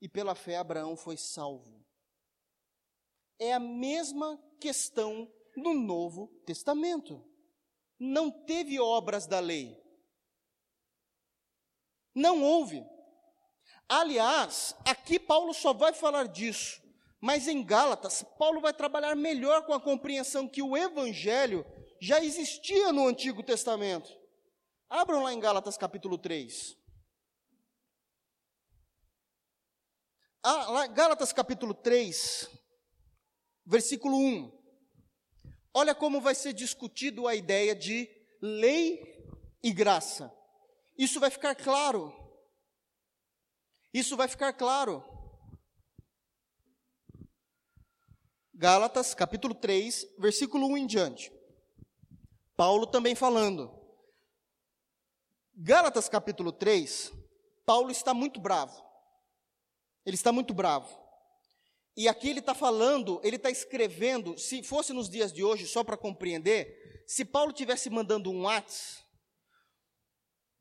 [0.00, 1.84] E pela fé Abraão foi salvo.
[3.38, 7.24] É a mesma questão no Novo Testamento.
[7.98, 9.85] Não teve obras da lei.
[12.16, 12.82] Não houve.
[13.86, 16.82] Aliás, aqui Paulo só vai falar disso,
[17.20, 21.64] mas em Gálatas, Paulo vai trabalhar melhor com a compreensão que o Evangelho
[22.00, 24.10] já existia no Antigo Testamento.
[24.88, 26.74] Abram lá em Gálatas capítulo 3.
[30.42, 32.48] Ah, lá, Gálatas capítulo 3,
[33.66, 34.56] versículo 1.
[35.74, 38.08] Olha como vai ser discutido a ideia de
[38.40, 39.22] lei
[39.62, 40.35] e graça.
[40.96, 42.14] Isso vai ficar claro.
[43.92, 45.04] Isso vai ficar claro.
[48.54, 51.32] Gálatas, capítulo 3, versículo 1 em diante.
[52.56, 53.70] Paulo também falando.
[55.54, 57.12] Gálatas, capítulo 3,
[57.66, 58.82] Paulo está muito bravo.
[60.04, 61.06] Ele está muito bravo.
[61.96, 65.82] E aqui ele está falando, ele está escrevendo, se fosse nos dias de hoje, só
[65.82, 69.05] para compreender, se Paulo tivesse mandando um WhatsApp,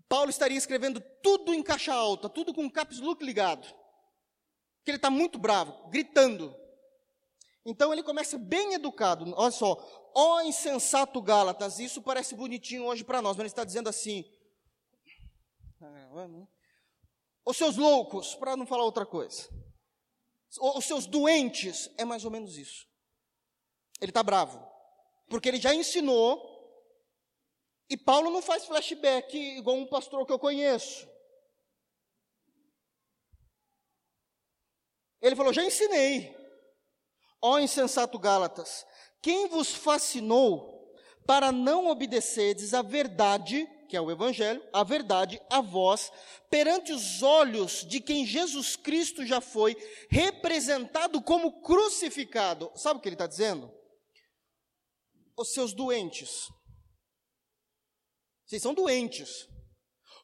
[0.07, 3.65] Paulo estaria escrevendo tudo em caixa alta, tudo com caps look ligado.
[4.77, 6.55] Porque ele está muito bravo, gritando.
[7.65, 9.33] Então ele começa bem educado.
[9.35, 13.89] Olha só, ó insensato Gálatas, isso parece bonitinho hoje para nós, mas ele está dizendo
[13.89, 14.23] assim:
[17.43, 19.49] os seus loucos, para não falar outra coisa
[20.59, 22.87] os seus doentes, é mais ou menos isso.
[24.01, 24.65] Ele está bravo,
[25.29, 26.54] porque ele já ensinou,
[27.89, 31.07] e Paulo não faz flashback igual um pastor que eu conheço.
[35.21, 36.35] Ele falou: Já ensinei,
[37.41, 38.85] ó insensato Gálatas,
[39.21, 40.93] quem vos fascinou
[41.25, 46.11] para não obedecerdes à verdade que é o Evangelho, a verdade, a voz,
[46.49, 49.75] perante os olhos de quem Jesus Cristo já foi
[50.09, 52.71] representado como crucificado.
[52.75, 53.71] Sabe o que ele está dizendo?
[55.37, 56.49] Os seus doentes.
[58.45, 59.47] Vocês são doentes.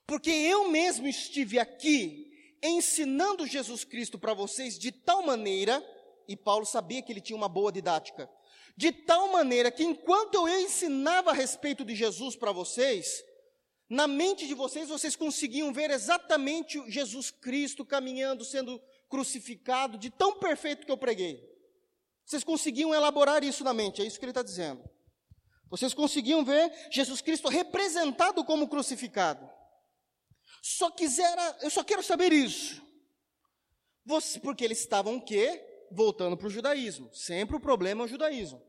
[0.05, 2.27] Porque eu mesmo estive aqui
[2.63, 5.84] ensinando Jesus Cristo para vocês de tal maneira,
[6.27, 8.29] e Paulo sabia que ele tinha uma boa didática,
[8.77, 13.23] de tal maneira que enquanto eu ensinava a respeito de Jesus para vocês,
[13.89, 20.39] na mente de vocês, vocês conseguiam ver exatamente Jesus Cristo caminhando, sendo crucificado, de tão
[20.39, 21.41] perfeito que eu preguei.
[22.25, 24.81] Vocês conseguiam elaborar isso na mente, é isso que ele está dizendo.
[25.71, 29.49] Vocês conseguiam ver Jesus Cristo representado como crucificado.
[30.62, 32.86] Só quisera, eu só quero saber isso.
[34.05, 35.88] Você, porque eles estavam o quê?
[35.89, 37.10] Voltando para o judaísmo.
[37.13, 38.62] Sempre o problema é o judaísmo.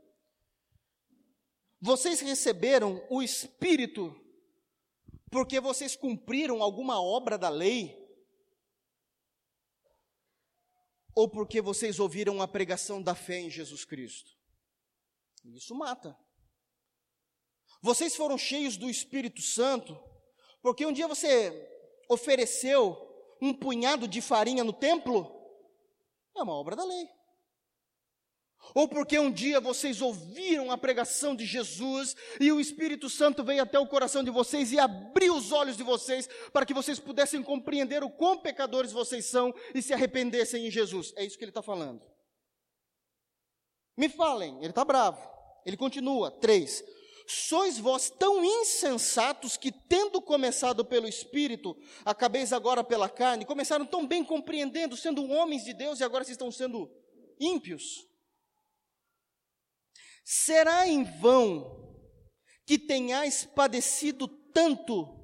[1.81, 4.17] Vocês receberam o Espírito
[5.29, 8.01] porque vocês cumpriram alguma obra da lei?
[11.17, 14.31] Ou porque vocês ouviram a pregação da fé em Jesus Cristo?
[15.45, 16.17] Isso mata.
[17.83, 19.99] Vocês foram cheios do Espírito Santo,
[20.63, 21.69] porque um dia você
[22.09, 22.97] ofereceu
[23.41, 25.31] um punhado de farinha no templo?
[26.35, 27.09] É uma obra da lei
[28.75, 33.63] ou porque um dia vocês ouviram a pregação de Jesus e o Espírito Santo veio
[33.63, 37.43] até o coração de vocês e abriu os olhos de vocês para que vocês pudessem
[37.43, 41.13] compreender o quão pecadores vocês são e se arrependessem em Jesus.
[41.17, 42.03] É isso que ele está falando.
[43.97, 45.31] Me falem, ele está bravo.
[45.67, 46.83] Ele continua, três.
[47.27, 54.07] Sois vós tão insensatos que, tendo começado pelo Espírito, acabeis agora pela carne, começaram tão
[54.07, 56.91] bem compreendendo, sendo homens de Deus, e agora vocês estão sendo
[57.39, 58.07] ímpios.
[60.25, 61.83] Será em vão
[62.65, 65.19] que tenhais padecido tanto,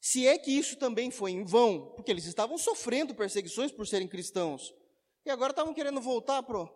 [0.00, 4.08] se é que isso também foi em vão, porque eles estavam sofrendo perseguições por serem
[4.08, 4.72] cristãos,
[5.24, 6.68] e agora estavam querendo voltar para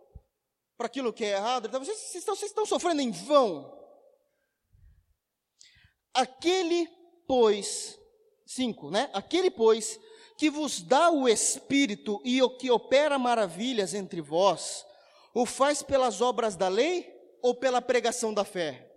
[0.79, 3.84] aquilo que é errado, então vocês, vocês, estão, vocês estão sofrendo em vão.
[6.15, 6.89] Aquele,
[7.27, 7.99] pois,
[8.45, 9.09] cinco, né?
[9.13, 9.99] Aquele, pois,
[10.37, 14.85] que vos dá o Espírito e o que opera maravilhas entre vós,
[15.33, 18.89] o faz pelas obras da lei ou pela pregação da fé?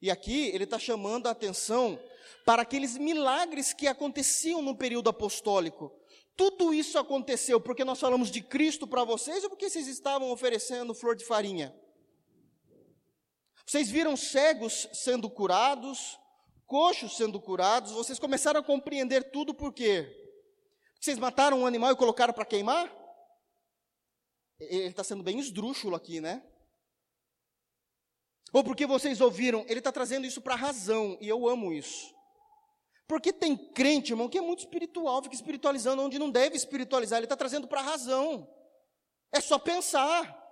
[0.00, 1.98] E aqui ele está chamando a atenção
[2.46, 5.92] para aqueles milagres que aconteciam no período apostólico.
[6.34, 10.94] tudo isso aconteceu porque nós falamos de Cristo para vocês ou porque vocês estavam oferecendo
[10.94, 11.74] flor de farinha?
[13.66, 16.18] Vocês viram cegos sendo curados,
[16.66, 20.08] coxos sendo curados, vocês começaram a compreender tudo por quê?
[21.00, 22.94] Vocês mataram um animal e colocaram para queimar?
[24.60, 26.42] Ele está sendo bem esdrúxulo aqui, né?
[28.52, 32.14] Ou porque vocês ouviram, ele está trazendo isso para a razão, e eu amo isso.
[33.08, 37.26] Porque tem crente, irmão, que é muito espiritual, fica espiritualizando onde não deve espiritualizar, ele
[37.26, 38.48] está trazendo para a razão.
[39.32, 40.44] É só pensar.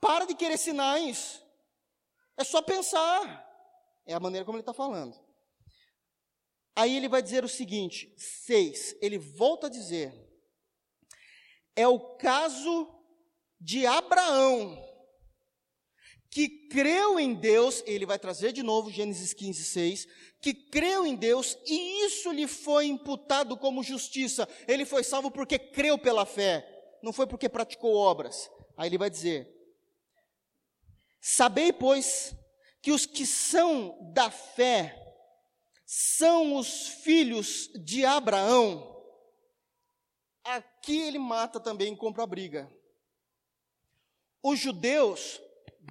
[0.00, 1.42] Para de querer sinais.
[2.38, 3.46] É só pensar.
[4.06, 5.14] É a maneira como ele está falando.
[6.74, 10.14] Aí ele vai dizer o seguinte: seis, ele volta a dizer,
[11.74, 12.88] é o caso
[13.60, 14.80] de Abraão,
[16.30, 20.06] que creu em Deus, ele vai trazer de novo Gênesis 15, 6,
[20.40, 24.48] que creu em Deus e isso lhe foi imputado como justiça.
[24.68, 26.64] Ele foi salvo porque creu pela fé,
[27.02, 28.48] não foi porque praticou obras.
[28.76, 29.57] Aí ele vai dizer:
[31.20, 32.34] Sabei, pois,
[32.80, 34.94] que os que são da fé
[35.84, 38.96] são os filhos de Abraão.
[40.44, 42.70] Aqui ele mata também, compra a briga.
[44.42, 45.40] Os judeus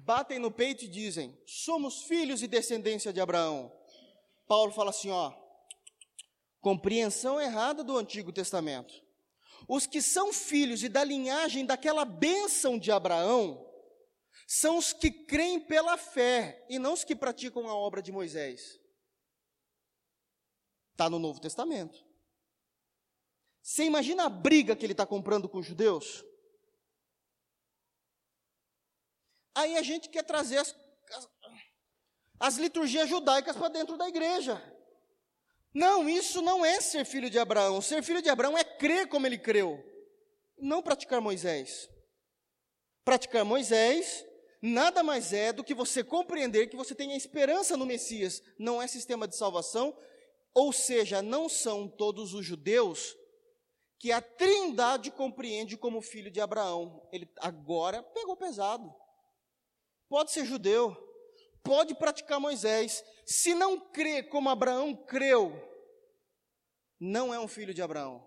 [0.02, 3.72] batem no peito e dizem: somos filhos e descendência de Abraão.
[4.46, 5.32] Paulo fala assim: ó,
[6.60, 8.94] compreensão errada do Antigo Testamento.
[9.68, 13.67] Os que são filhos e da linhagem daquela bênção de Abraão
[14.50, 18.80] são os que creem pela fé e não os que praticam a obra de Moisés.
[20.92, 22.02] Está no Novo Testamento.
[23.60, 26.24] Você imagina a briga que ele está comprando com os judeus?
[29.54, 30.74] Aí a gente quer trazer as,
[31.12, 31.28] as,
[32.40, 34.56] as liturgias judaicas para dentro da igreja.
[35.74, 37.82] Não, isso não é ser filho de Abraão.
[37.82, 39.78] Ser filho de Abraão é crer como ele creu,
[40.56, 41.86] não praticar Moisés.
[43.04, 44.26] Praticar Moisés
[44.62, 48.80] nada mais é do que você compreender que você tem a esperança no Messias, não
[48.80, 49.96] é sistema de salvação,
[50.54, 53.16] ou seja, não são todos os judeus
[53.98, 57.06] que a Trindade compreende como filho de Abraão.
[57.12, 58.92] Ele agora pegou pesado
[60.08, 60.96] pode ser judeu,
[61.62, 65.52] pode praticar Moisés, se não crê como Abraão creu,
[66.98, 68.26] não é um filho de Abraão.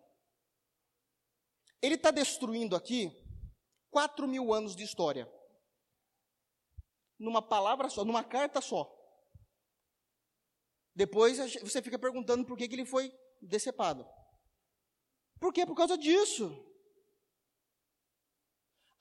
[1.81, 3.11] Ele está destruindo aqui
[3.89, 5.29] quatro mil anos de história.
[7.21, 8.91] Numa palavra só, numa carta só.
[10.95, 14.07] Depois você fica perguntando por que, que ele foi decepado.
[15.39, 15.63] Por quê?
[15.63, 16.51] Por causa disso.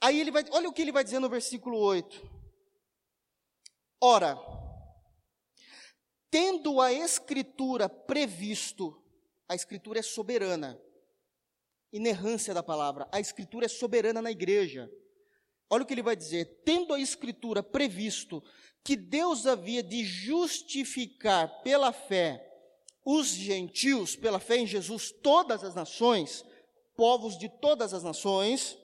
[0.03, 2.21] Aí ele vai, olha o que ele vai dizer no versículo 8.
[4.03, 4.39] Ora,
[6.31, 9.03] tendo a Escritura previsto,
[9.49, 10.79] a Escritura é soberana,
[11.91, 14.91] inerrância da palavra, a Escritura é soberana na igreja.
[15.71, 18.43] Olha o que ele vai dizer: tendo a Escritura previsto
[18.83, 22.47] que Deus havia de justificar pela fé
[23.05, 26.45] os gentios, pela fé em Jesus, todas as nações,
[26.97, 28.77] povos de todas as nações,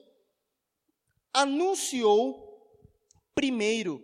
[1.33, 2.47] anunciou
[3.35, 4.03] primeiro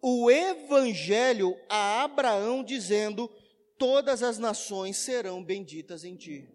[0.00, 3.30] o evangelho a Abraão, dizendo:
[3.78, 6.48] Todas as nações serão benditas em ti.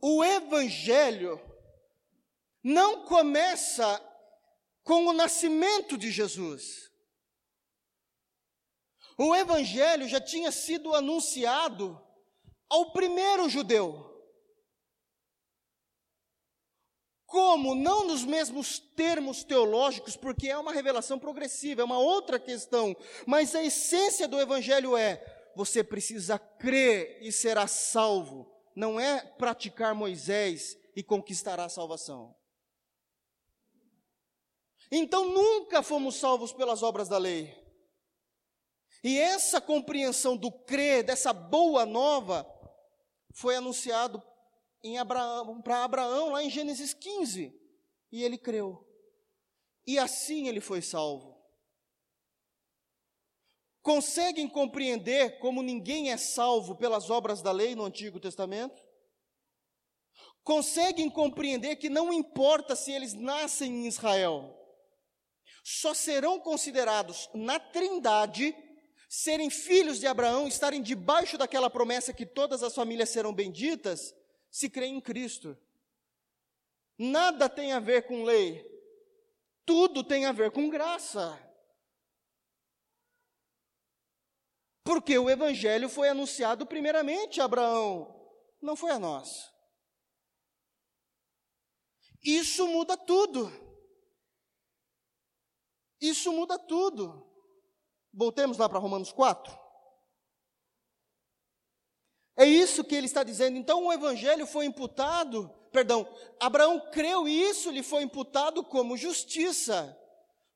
[0.00, 1.40] O evangelho
[2.62, 4.00] não começa
[4.84, 6.90] com o nascimento de Jesus.
[9.18, 12.00] O evangelho já tinha sido anunciado
[12.68, 14.10] ao primeiro judeu.
[17.26, 17.74] Como?
[17.74, 22.94] Não nos mesmos termos teológicos, porque é uma revelação progressiva, é uma outra questão.
[23.26, 25.22] Mas a essência do Evangelho é:
[25.56, 28.50] você precisa crer e será salvo.
[28.76, 32.34] Não é praticar Moisés e conquistará a salvação.
[34.94, 37.58] Então nunca fomos salvos pelas obras da lei.
[39.02, 42.46] E essa compreensão do crer, dessa boa nova,
[43.32, 44.22] foi anunciado
[45.64, 47.58] para Abraão, lá em Gênesis 15,
[48.12, 48.86] e ele creu.
[49.86, 51.40] E assim ele foi salvo.
[53.80, 58.80] Conseguem compreender como ninguém é salvo pelas obras da lei no Antigo Testamento?
[60.44, 64.61] Conseguem compreender que não importa se eles nascem em Israel,
[65.62, 68.54] só serão considerados na Trindade
[69.08, 74.14] serem filhos de Abraão, estarem debaixo daquela promessa que todas as famílias serão benditas,
[74.50, 75.56] se crê em Cristo.
[76.96, 78.64] Nada tem a ver com lei,
[79.66, 81.38] tudo tem a ver com graça.
[84.82, 88.18] Porque o Evangelho foi anunciado primeiramente a Abraão,
[88.60, 89.52] não foi a nós.
[92.22, 93.50] Isso muda tudo.
[96.02, 97.24] Isso muda tudo.
[98.12, 99.56] Voltemos lá para Romanos 4.
[102.36, 103.56] É isso que ele está dizendo.
[103.56, 106.06] Então o evangelho foi imputado, perdão,
[106.40, 109.96] Abraão creu e isso lhe foi imputado como justiça,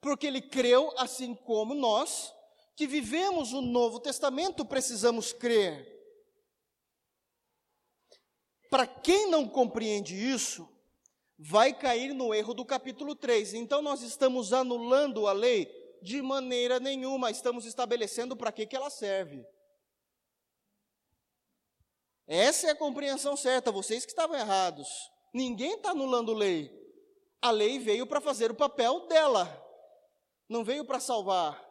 [0.01, 2.35] porque ele creu assim como nós,
[2.75, 5.95] que vivemos o Novo Testamento, precisamos crer.
[8.69, 10.69] Para quem não compreende isso,
[11.39, 13.55] vai cair no erro do capítulo 3.
[13.55, 15.66] Então nós estamos anulando a lei
[16.03, 19.45] de maneira nenhuma, estamos estabelecendo para que, que ela serve.
[22.26, 24.89] Essa é a compreensão certa, vocês que estavam errados.
[25.32, 26.70] Ninguém está anulando lei.
[27.41, 29.62] A lei veio para fazer o papel dela,
[30.49, 31.62] não veio para salvar,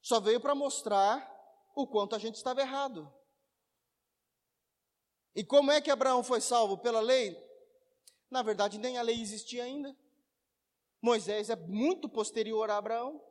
[0.00, 1.28] só veio para mostrar
[1.74, 3.12] o quanto a gente estava errado.
[5.34, 6.78] E como é que Abraão foi salvo?
[6.78, 7.45] Pela lei?
[8.30, 9.96] Na verdade, nem a lei existia ainda.
[11.00, 13.22] Moisés é muito posterior a Abraão.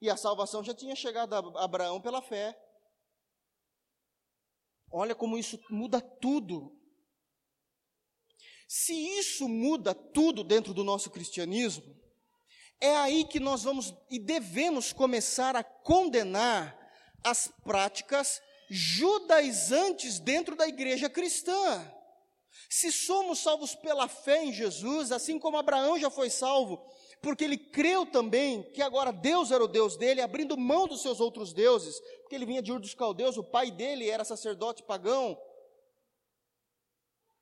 [0.00, 2.58] E a salvação já tinha chegado a Abraão pela fé.
[4.90, 6.76] Olha como isso muda tudo.
[8.66, 11.96] Se isso muda tudo dentro do nosso cristianismo,
[12.80, 16.78] é aí que nós vamos e devemos começar a condenar
[17.22, 18.40] as práticas
[18.70, 21.84] judaizantes dentro da igreja cristã.
[22.68, 26.84] Se somos salvos pela fé em Jesus, assim como Abraão já foi salvo,
[27.22, 31.20] porque ele creu também que agora Deus era o Deus dele, abrindo mão dos seus
[31.20, 35.40] outros deuses, porque ele vinha de Ur dos Caldeus, o pai dele era sacerdote pagão.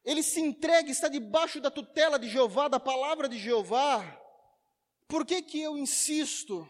[0.05, 4.03] Ele se entrega, está debaixo da tutela de Jeová, da palavra de Jeová.
[5.07, 6.69] Por que que eu insisto?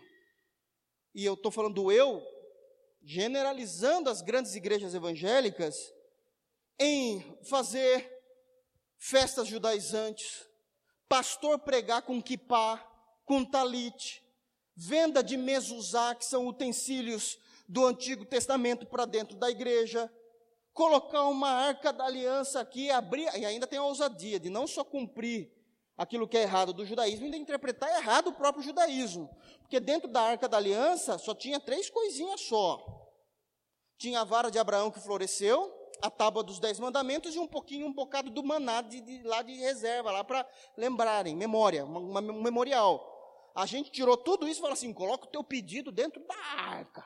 [1.14, 2.22] E eu estou falando eu,
[3.02, 5.76] generalizando as grandes igrejas evangélicas,
[6.78, 8.17] em fazer
[8.98, 10.46] festas judaizantes,
[11.08, 12.84] pastor pregar com kippah,
[13.24, 14.22] com talite,
[14.76, 17.38] venda de mezuzá, que são utensílios
[17.68, 20.12] do Antigo Testamento para dentro da igreja,
[20.72, 24.84] colocar uma arca da aliança aqui, abrir, e ainda tem a ousadia de não só
[24.84, 25.52] cumprir
[25.96, 29.28] aquilo que é errado do judaísmo, ainda interpretar errado o próprio judaísmo.
[29.60, 32.80] Porque dentro da arca da aliança só tinha três coisinhas só.
[33.98, 37.86] Tinha a vara de Abraão que floresceu, a tábua dos dez mandamentos e um pouquinho,
[37.86, 42.42] um bocado do maná de, de lá de reserva, lá para lembrarem, memória, uma, um
[42.42, 43.16] memorial.
[43.54, 47.04] A gente tirou tudo isso e falou assim: coloca o teu pedido dentro da arca.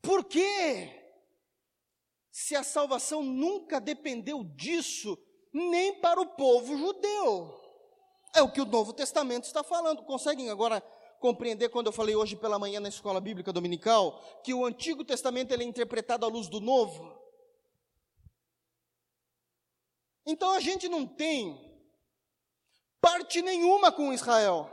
[0.00, 1.00] Por quê?
[2.30, 5.18] Se a salvação nunca dependeu disso,
[5.52, 7.60] nem para o povo judeu.
[8.34, 10.02] É o que o Novo Testamento está falando.
[10.04, 10.82] Conseguem agora
[11.24, 15.52] compreender quando eu falei hoje pela manhã na escola bíblica dominical que o Antigo Testamento
[15.52, 17.18] ele é interpretado à luz do Novo?
[20.26, 21.82] Então a gente não tem
[23.00, 24.70] parte nenhuma com Israel.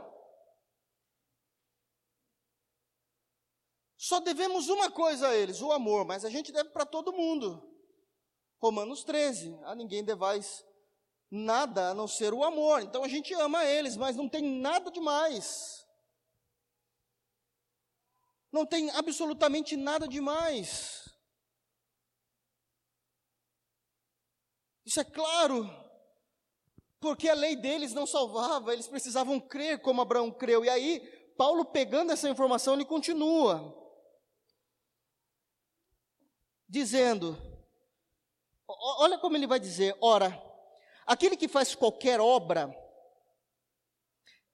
[3.96, 7.66] Só devemos uma coisa a eles, o amor, mas a gente deve para todo mundo.
[8.58, 10.62] Romanos 13, a ninguém devais
[11.30, 12.82] nada a não ser o amor.
[12.82, 15.81] Então a gente ama eles, mas não tem nada demais.
[18.52, 21.02] Não tem absolutamente nada demais.
[24.84, 25.66] Isso é claro,
[27.00, 30.64] porque a lei deles não salvava, eles precisavam crer como Abraão creu.
[30.64, 31.00] E aí,
[31.36, 33.74] Paulo, pegando essa informação, ele continua,
[36.68, 37.38] dizendo:
[38.68, 40.30] olha como ele vai dizer, ora,
[41.06, 42.68] aquele que faz qualquer obra,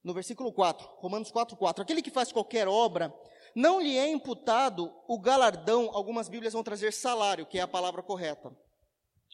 [0.04, 3.12] no versículo 4, Romanos 4, 4, aquele que faz qualquer obra,
[3.54, 8.02] não lhe é imputado o galardão, algumas Bíblias vão trazer salário, que é a palavra
[8.02, 8.56] correta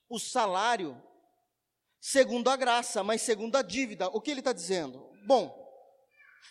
[0.08, 1.00] o salário
[2.00, 4.08] segundo a graça, mas segundo a dívida.
[4.08, 5.10] O que ele está dizendo?
[5.26, 5.52] Bom,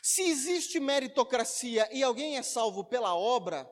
[0.02, 3.70] se existe meritocracia e alguém é salvo pela obra,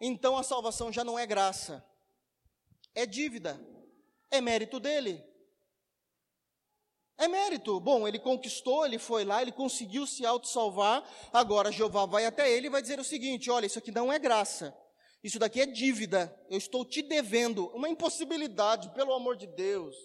[0.00, 1.84] então a salvação já não é graça,
[2.94, 3.58] é dívida,
[4.30, 5.24] é mérito dele.
[7.18, 7.80] É mérito.
[7.80, 11.02] Bom, ele conquistou, ele foi lá, ele conseguiu se auto-salvar.
[11.32, 14.20] Agora Jeová vai até ele e vai dizer o seguinte: olha, isso aqui não é
[14.20, 14.72] graça.
[15.22, 16.32] Isso daqui é dívida.
[16.48, 17.66] Eu estou te devendo.
[17.74, 19.96] Uma impossibilidade, pelo amor de Deus.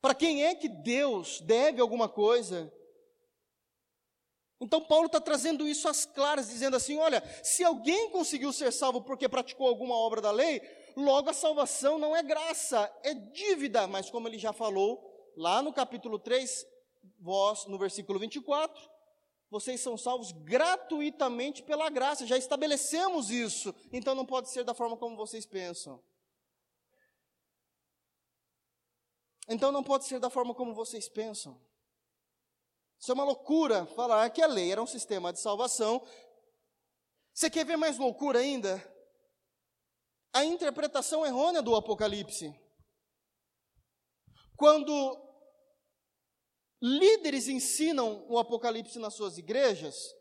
[0.00, 2.72] Para quem é que Deus deve alguma coisa?
[4.58, 9.02] Então, Paulo está trazendo isso às claras, dizendo assim: olha, se alguém conseguiu ser salvo
[9.02, 10.62] porque praticou alguma obra da lei,
[10.96, 13.86] logo a salvação não é graça, é dívida.
[13.86, 15.09] Mas, como ele já falou
[15.40, 16.66] lá no capítulo 3,
[17.18, 18.78] vós, no versículo 24,
[19.48, 24.98] vocês são salvos gratuitamente pela graça, já estabelecemos isso, então não pode ser da forma
[24.98, 26.04] como vocês pensam.
[29.48, 31.58] Então não pode ser da forma como vocês pensam.
[32.98, 36.06] Isso é uma loucura falar que a lei era um sistema de salvação.
[37.32, 38.76] Você quer ver mais loucura ainda?
[40.34, 42.54] A interpretação errônea do Apocalipse.
[44.54, 45.29] Quando
[46.80, 50.14] líderes ensinam o Apocalipse nas suas igrejas,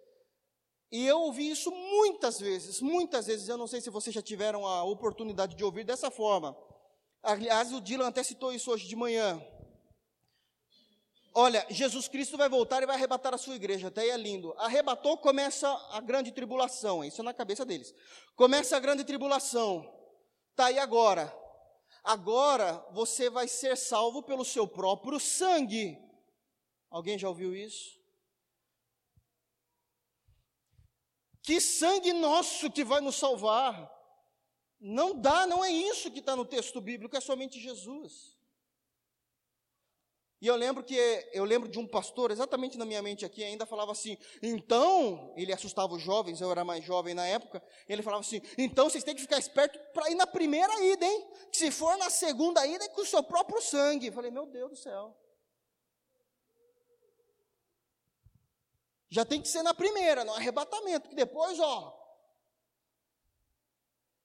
[0.92, 4.66] e eu ouvi isso muitas vezes, muitas vezes, eu não sei se vocês já tiveram
[4.66, 6.58] a oportunidade de ouvir dessa forma.
[7.22, 9.40] Aliás, o Dylan até citou isso hoje de manhã.
[11.36, 14.54] Olha, Jesus Cristo vai voltar e vai arrebatar a sua igreja, até aí é lindo.
[14.58, 17.94] Arrebatou, começa a grande tribulação, isso é na cabeça deles.
[18.36, 19.88] Começa a grande tribulação,
[20.56, 21.32] tá aí agora.
[22.04, 26.09] Agora você vai ser salvo pelo seu próprio sangue.
[26.90, 28.00] Alguém já ouviu isso?
[31.42, 33.90] Que sangue nosso que vai nos salvar?
[34.80, 38.38] Não dá, não é isso que está no texto bíblico, é somente Jesus.
[40.42, 40.96] E eu lembro que
[41.34, 45.52] eu lembro de um pastor, exatamente na minha mente aqui, ainda falava assim: então, ele
[45.52, 49.14] assustava os jovens, eu era mais jovem na época, ele falava assim: então vocês têm
[49.14, 51.28] que ficar esperto para ir na primeira ida, hein?
[51.52, 54.08] Se for na segunda ida, é com o seu próprio sangue.
[54.08, 55.14] Eu falei, meu Deus do céu.
[59.10, 61.96] Já tem que ser na primeira, no arrebatamento, que depois, ó.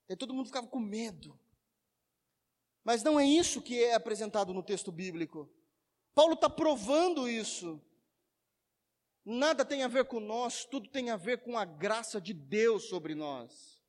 [0.09, 1.39] E todo mundo ficava com medo.
[2.85, 5.51] Mas não é isso que é apresentado no texto bíblico.
[6.15, 7.81] Paulo está provando isso.
[9.25, 12.85] Nada tem a ver com nós, tudo tem a ver com a graça de Deus
[12.89, 13.83] sobre nós.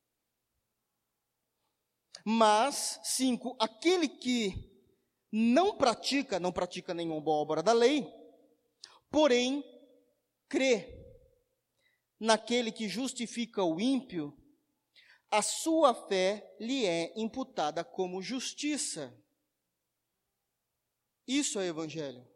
[2.24, 4.74] Mas, cinco, aquele que
[5.30, 8.10] não pratica, não pratica nenhuma obra da lei,
[9.10, 9.62] porém
[10.48, 10.96] crê
[12.18, 14.36] naquele que justifica o ímpio,
[15.30, 19.14] a sua fé lhe é imputada como justiça.
[21.26, 22.26] Isso é evangelho.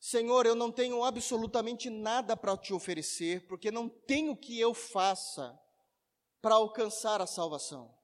[0.00, 5.58] Senhor, eu não tenho absolutamente nada para te oferecer, porque não tenho que eu faça
[6.42, 7.94] para alcançar a salvação.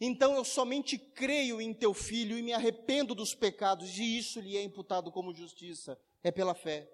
[0.00, 4.56] Então eu somente creio em teu filho e me arrependo dos pecados, e isso lhe
[4.56, 6.90] é imputado como justiça, é pela fé.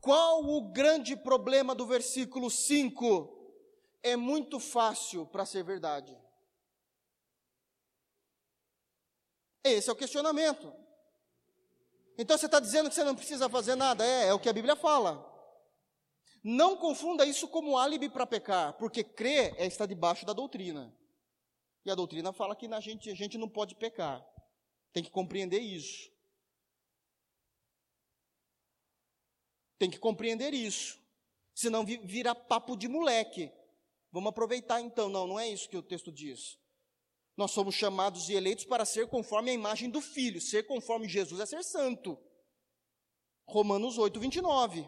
[0.00, 3.38] Qual o grande problema do versículo 5?
[4.02, 6.16] É muito fácil para ser verdade.
[9.62, 10.72] Esse é o questionamento.
[12.16, 14.04] Então você está dizendo que você não precisa fazer nada?
[14.04, 15.26] É, é o que a Bíblia fala.
[16.42, 20.94] Não confunda isso como álibi para pecar, porque crer é estar debaixo da doutrina.
[21.84, 24.24] E a doutrina fala que na gente, a gente não pode pecar.
[24.92, 26.10] Tem que compreender isso.
[29.80, 31.00] Tem que compreender isso.
[31.54, 33.50] Senão vira papo de moleque.
[34.12, 35.08] Vamos aproveitar então.
[35.08, 36.58] Não, não é isso que o texto diz.
[37.34, 40.38] Nós somos chamados e eleitos para ser conforme a imagem do Filho.
[40.38, 42.18] Ser conforme Jesus é ser santo.
[43.48, 44.86] Romanos 8, 29.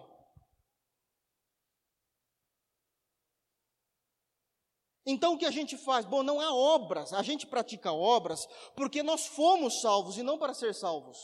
[5.07, 6.05] Então o que a gente faz?
[6.05, 10.53] Bom, não há obras, a gente pratica obras porque nós fomos salvos e não para
[10.53, 11.19] ser salvos.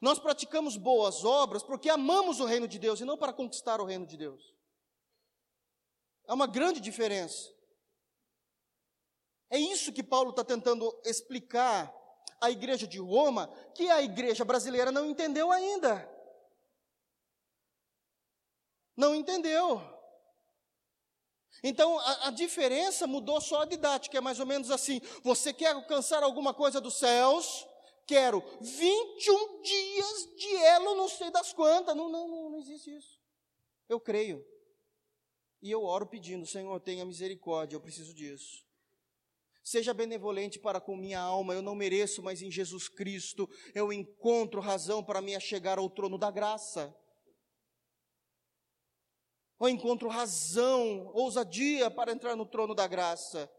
[0.00, 3.84] Nós praticamos boas obras porque amamos o reino de Deus e não para conquistar o
[3.84, 4.54] reino de Deus.
[6.26, 7.52] É uma grande diferença.
[9.50, 11.92] É isso que Paulo está tentando explicar
[12.40, 16.08] à igreja de Roma, que a igreja brasileira não entendeu ainda.
[18.96, 19.80] Não entendeu.
[21.62, 25.72] Então a, a, diferença mudou só a didática, é mais ou menos assim: você quer
[25.72, 27.66] alcançar alguma coisa dos céus,
[28.08, 31.94] quero 21 dias de elo, não sei das quantas.
[31.94, 33.20] Não, não, não, não existe isso.
[33.88, 34.44] Eu creio.
[35.60, 38.66] E eu oro pedindo, Senhor, tenha misericórdia, eu preciso disso.
[39.62, 44.60] Seja benevolente para com minha alma, eu não mereço, mas em Jesus Cristo eu encontro
[44.60, 46.96] razão para me achegar ao trono da graça.
[49.60, 53.50] Eu encontro razão, ousadia para entrar no trono da graça.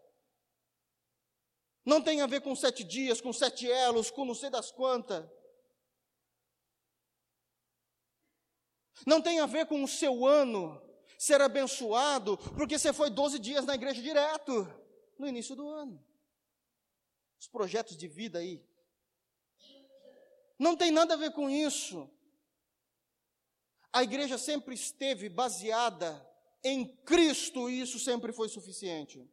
[1.90, 5.28] Não tem a ver com sete dias, com sete elos, com não sei das quantas.
[9.08, 10.80] Não tem a ver com o seu ano
[11.18, 14.72] ser abençoado, porque você foi 12 dias na igreja direto,
[15.18, 16.06] no início do ano.
[17.40, 18.64] Os projetos de vida aí.
[20.60, 22.08] Não tem nada a ver com isso.
[23.92, 26.24] A igreja sempre esteve baseada
[26.64, 29.28] em Cristo e isso sempre foi suficiente.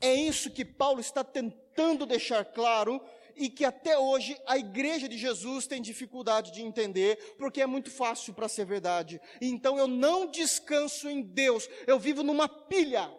[0.00, 3.00] É isso que Paulo está tentando deixar claro
[3.36, 7.90] e que até hoje a igreja de Jesus tem dificuldade de entender, porque é muito
[7.90, 9.20] fácil para ser verdade.
[9.40, 13.10] Então eu não descanso em Deus, eu vivo numa pilha.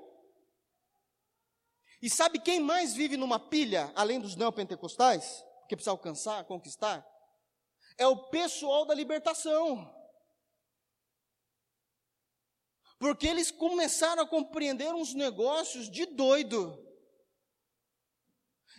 [2.02, 7.06] E sabe quem mais vive numa pilha, além dos neopentecostais, que precisa alcançar, conquistar?
[7.98, 10.01] É o pessoal da libertação.
[13.02, 16.78] Porque eles começaram a compreender uns negócios de doido.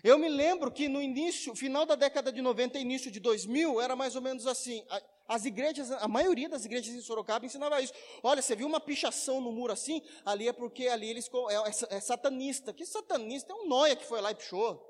[0.04, 3.96] Eu me lembro que no início, final da década de 90 início de 2000, era
[3.96, 4.86] mais ou menos assim.
[5.26, 7.92] As igrejas, a maioria das igrejas em Sorocaba ensinava isso.
[8.22, 10.00] Olha, você viu uma pichação no muro assim?
[10.24, 12.72] Ali é porque ali eles é, é, é satanista.
[12.72, 13.52] Que satanista?
[13.52, 14.88] É um noia que foi lá e pichou.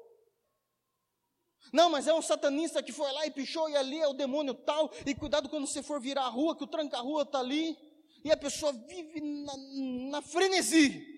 [1.72, 4.52] Não, mas é um satanista que foi lá e pichou, e ali é o demônio
[4.52, 7.78] tal, e cuidado quando você for virar a rua, que o tranca-rua está ali,
[8.24, 9.56] e a pessoa vive na,
[10.10, 11.08] na frenesi.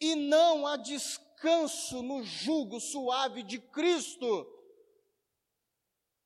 [0.00, 4.46] E não há descanso no jugo suave de Cristo.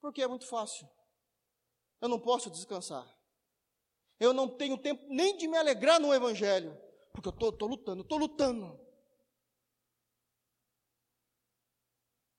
[0.01, 0.89] Porque é muito fácil.
[2.01, 3.09] Eu não posso descansar.
[4.21, 6.79] Eu não tenho tempo nem de me alegrar no Evangelho.
[7.13, 8.81] Porque eu estou lutando, estou lutando.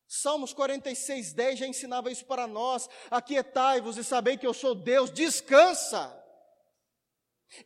[0.07, 2.89] Salmos 46, 10 já ensinava isso para nós.
[3.11, 5.11] Aquietai-vos e sabei que eu sou Deus.
[5.11, 6.24] Descansa.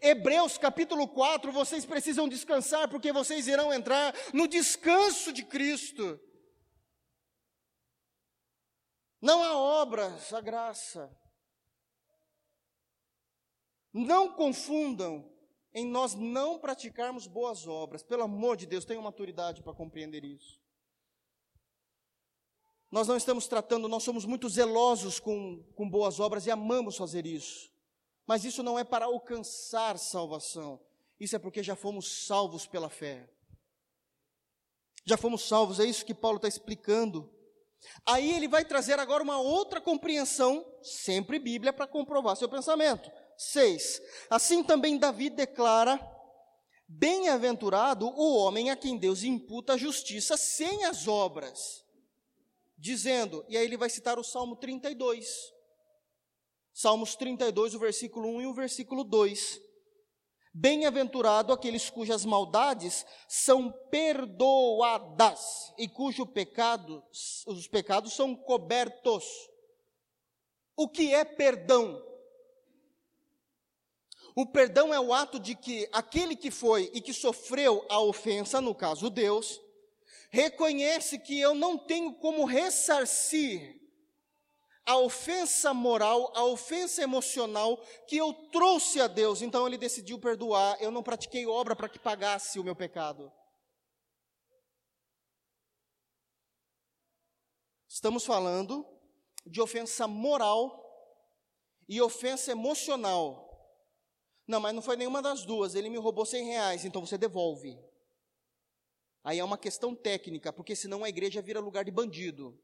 [0.01, 6.19] Hebreus capítulo 4, vocês precisam descansar, porque vocês irão entrar no descanso de Cristo.
[9.21, 11.09] Não há obras, a graça.
[13.91, 15.29] Não confundam
[15.73, 18.03] em nós não praticarmos boas obras.
[18.03, 20.59] Pelo amor de Deus, tenham maturidade para compreender isso.
[22.91, 27.25] Nós não estamos tratando, nós somos muito zelosos com, com boas obras e amamos fazer
[27.25, 27.71] isso.
[28.29, 30.79] Mas isso não é para alcançar salvação.
[31.19, 33.27] Isso é porque já fomos salvos pela fé.
[35.03, 37.27] Já fomos salvos, é isso que Paulo está explicando.
[38.05, 43.11] Aí ele vai trazer agora uma outra compreensão, sempre Bíblia, para comprovar seu pensamento.
[43.35, 43.99] 6.
[44.29, 45.99] Assim também Davi declara:
[46.87, 51.83] Bem-aventurado o homem a quem Deus imputa a justiça sem as obras.
[52.77, 55.57] Dizendo, e aí ele vai citar o Salmo 32.
[56.81, 59.61] Salmos 32, o versículo 1 e o versículo 2.
[60.53, 67.03] Bem-aventurado aqueles cujas maldades são perdoadas e cujo pecado,
[67.45, 69.25] os pecados são cobertos.
[70.73, 72.01] O que é perdão?
[74.33, 78.61] O perdão é o ato de que aquele que foi e que sofreu a ofensa,
[78.61, 79.59] no caso Deus,
[80.31, 83.78] reconhece que eu não tenho como ressarcir
[84.89, 87.77] a ofensa moral, a ofensa emocional
[88.07, 89.43] que eu trouxe a Deus.
[89.43, 90.81] Então ele decidiu perdoar.
[90.81, 93.31] Eu não pratiquei obra para que pagasse o meu pecado.
[97.87, 98.83] Estamos falando
[99.45, 100.83] de ofensa moral
[101.87, 103.47] e ofensa emocional.
[104.47, 105.75] Não, mas não foi nenhuma das duas.
[105.75, 107.79] Ele me roubou 100 reais, então você devolve.
[109.23, 112.59] Aí é uma questão técnica, porque senão a igreja vira lugar de bandido.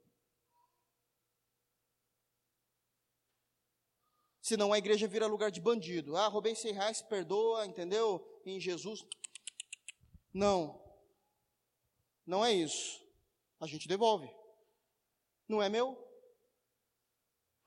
[4.45, 6.15] Senão a igreja vira lugar de bandido.
[6.15, 8.23] Ah, roubei 100 reais, perdoa, entendeu?
[8.45, 9.03] Em Jesus.
[10.31, 10.79] Não.
[12.27, 13.03] Não é isso.
[13.59, 14.29] A gente devolve.
[15.47, 15.97] Não é meu?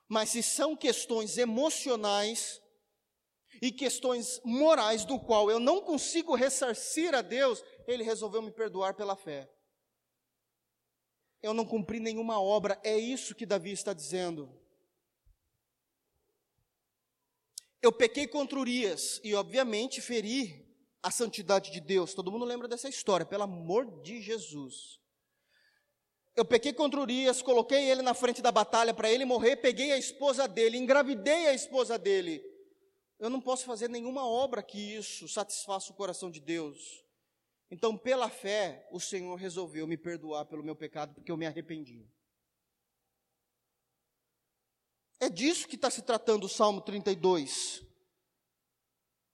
[0.07, 2.63] Mas se são questões emocionais
[3.61, 8.95] e questões morais do qual eu não consigo ressarcir a Deus, ele resolveu me perdoar
[8.95, 9.53] pela fé.
[11.43, 14.58] Eu não cumpri nenhuma obra, é isso que Davi está dizendo.
[17.81, 20.67] Eu pequei contra Urias e, obviamente, feri
[21.03, 22.13] a santidade de Deus.
[22.13, 24.99] Todo mundo lembra dessa história, pelo amor de Jesus.
[26.35, 29.99] Eu pequei contra Urias, coloquei ele na frente da batalha para ele morrer, peguei a
[29.99, 32.43] esposa dele, engravidei a esposa dele.
[33.19, 37.05] Eu não posso fazer nenhuma obra que isso satisfaça o coração de Deus.
[37.71, 42.09] Então, pela fé, o Senhor resolveu me perdoar pelo meu pecado, porque eu me arrependi.
[45.21, 47.83] É disso que está se tratando o Salmo 32.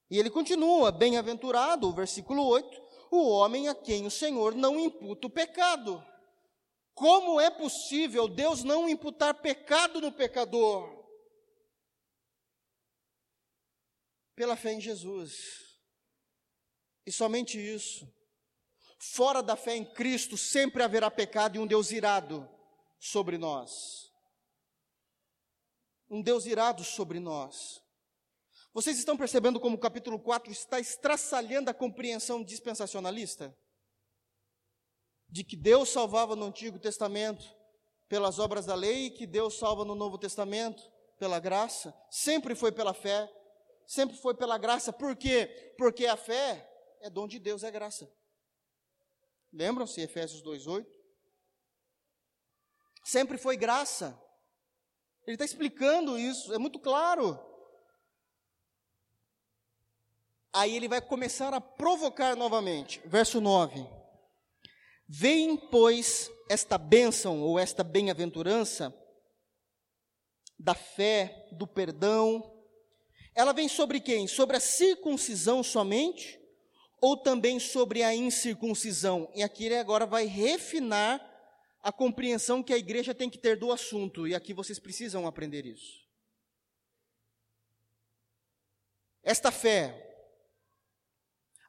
[0.09, 2.81] E ele continua: Bem-aventurado, o versículo 8,
[3.11, 6.03] o homem a quem o Senhor não imputa o pecado.
[6.93, 11.05] Como é possível Deus não imputar pecado no pecador?
[14.33, 15.79] Pela fé em Jesus.
[17.05, 18.11] E somente isso.
[18.97, 22.49] Fora da fé em Cristo sempre haverá pecado e um Deus irado
[22.97, 24.04] sobre nós
[26.09, 27.81] um Deus irado sobre nós.
[28.73, 33.57] Vocês estão percebendo como o capítulo 4 está estraçalhando a compreensão dispensacionalista?
[35.29, 37.45] De que Deus salvava no Antigo Testamento
[38.07, 40.83] pelas obras da lei e que Deus salva no Novo Testamento
[41.17, 41.93] pela graça.
[42.09, 43.31] Sempre foi pela fé,
[43.87, 44.91] sempre foi pela graça.
[44.91, 45.73] Por quê?
[45.77, 46.69] Porque a fé
[47.01, 48.11] é dom de Deus, é graça.
[49.51, 50.85] Lembram-se Efésios 2:8?
[53.05, 54.21] Sempre foi graça.
[55.25, 57.39] Ele está explicando isso, é muito claro.
[60.53, 63.01] Aí ele vai começar a provocar novamente.
[63.05, 63.85] Verso 9:
[65.07, 68.93] Vem, pois, esta bênção ou esta bem-aventurança
[70.57, 72.55] da fé, do perdão,
[73.35, 74.27] ela vem sobre quem?
[74.27, 76.39] Sobre a circuncisão somente?
[77.01, 79.29] Ou também sobre a incircuncisão?
[79.35, 81.19] E aqui ele agora vai refinar
[81.85, 85.67] a compreensão que a igreja tem que ter do assunto, e aqui vocês precisam aprender
[85.67, 86.03] isso.
[89.21, 90.01] Esta fé,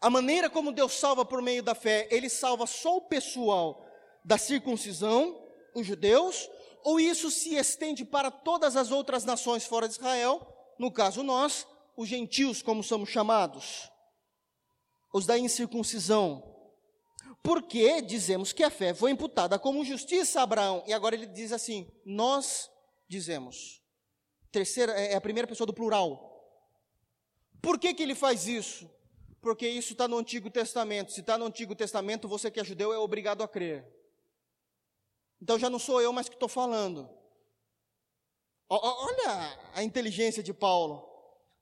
[0.00, 3.86] a maneira como Deus salva por meio da fé, ele salva só o pessoal
[4.24, 6.48] da circuncisão, os judeus,
[6.82, 11.66] ou isso se estende para todas as outras nações fora de Israel, no caso nós,
[11.94, 13.92] os gentios, como somos chamados,
[15.12, 16.55] os da incircuncisão.
[17.47, 21.53] Porque dizemos que a fé foi imputada como justiça a Abraão, e agora ele diz
[21.53, 22.68] assim: nós
[23.07, 23.80] dizemos.
[24.51, 26.11] Terceira, é, é a primeira pessoa do plural.
[27.62, 28.90] Por que, que ele faz isso?
[29.40, 31.12] Porque isso está no Antigo Testamento.
[31.12, 33.86] Se está no Antigo Testamento, você que é judeu é obrigado a crer.
[35.40, 37.09] Então já não sou eu mais que estou falando.
[38.68, 41.05] Olha a inteligência de Paulo.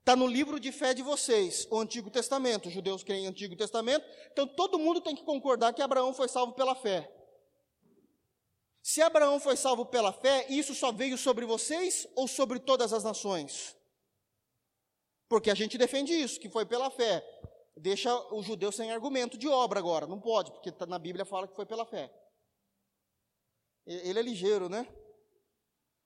[0.04, 2.68] Está no livro de fé de vocês, o Antigo Testamento.
[2.68, 4.06] Os judeus creem no Antigo Testamento.
[4.30, 7.10] Então todo mundo tem que concordar que Abraão foi salvo pela fé.
[8.82, 13.02] Se Abraão foi salvo pela fé, isso só veio sobre vocês ou sobre todas as
[13.02, 13.74] nações?
[15.26, 17.24] Porque a gente defende isso, que foi pela fé.
[17.74, 20.06] Deixa o judeu sem argumento de obra agora.
[20.06, 22.12] Não pode, porque tá na Bíblia fala que foi pela fé.
[23.86, 24.86] Ele é ligeiro, né?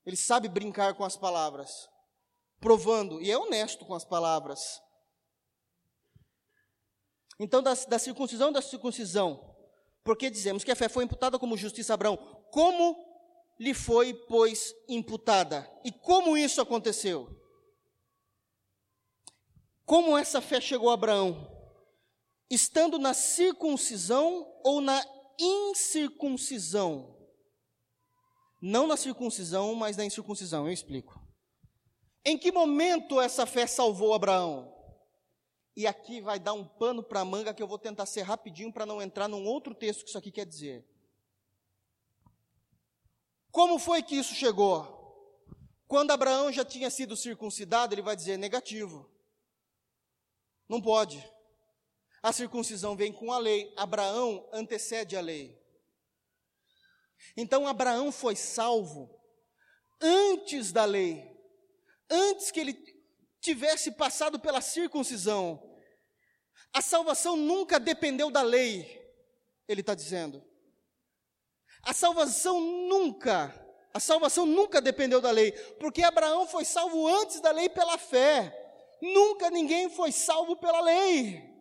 [0.06, 1.88] Ele sabe brincar com as palavras,
[2.60, 4.80] provando, e é honesto com as palavras.
[7.38, 9.56] Então, da, da circuncisão da circuncisão,
[10.02, 12.16] porque dizemos que a fé foi imputada como justiça a Abraão,
[12.50, 12.96] como
[13.58, 15.70] lhe foi, pois, imputada?
[15.84, 17.28] E como isso aconteceu?
[19.84, 21.54] Como essa fé chegou a Abraão?
[22.50, 25.02] Estando na circuncisão ou na
[25.38, 27.16] incircuncisão?
[28.60, 30.66] Não na circuncisão, mas na incircuncisão.
[30.66, 31.27] Eu explico.
[32.28, 34.70] Em que momento essa fé salvou Abraão?
[35.74, 38.70] E aqui vai dar um pano para a manga que eu vou tentar ser rapidinho
[38.70, 40.86] para não entrar num outro texto que isso aqui quer dizer.
[43.50, 44.86] Como foi que isso chegou?
[45.86, 49.10] Quando Abraão já tinha sido circuncidado, ele vai dizer negativo.
[50.68, 51.26] Não pode.
[52.22, 53.72] A circuncisão vem com a lei.
[53.74, 55.58] Abraão antecede a lei.
[57.34, 59.18] Então Abraão foi salvo
[59.98, 61.27] antes da lei,
[62.10, 62.74] antes que ele
[63.40, 65.62] tivesse passado pela circuncisão.
[66.72, 69.00] A salvação nunca dependeu da lei,
[69.66, 70.42] ele está dizendo.
[71.82, 73.54] A salvação nunca,
[73.94, 78.54] a salvação nunca dependeu da lei, porque Abraão foi salvo antes da lei pela fé.
[79.00, 81.57] Nunca ninguém foi salvo pela lei.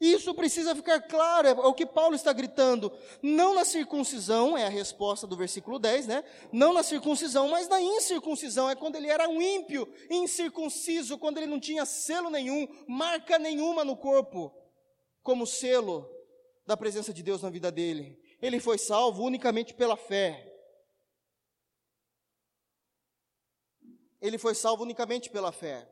[0.00, 2.90] Isso precisa ficar claro, é o que Paulo está gritando.
[3.22, 6.24] Não na circuncisão, é a resposta do versículo 10, né?
[6.50, 11.46] Não na circuncisão, mas na incircuncisão, é quando ele era um ímpio, incircunciso, quando ele
[11.46, 14.50] não tinha selo nenhum, marca nenhuma no corpo,
[15.22, 16.10] como selo
[16.66, 18.18] da presença de Deus na vida dele.
[18.40, 20.50] Ele foi salvo unicamente pela fé.
[24.18, 25.86] Ele foi salvo unicamente pela fé.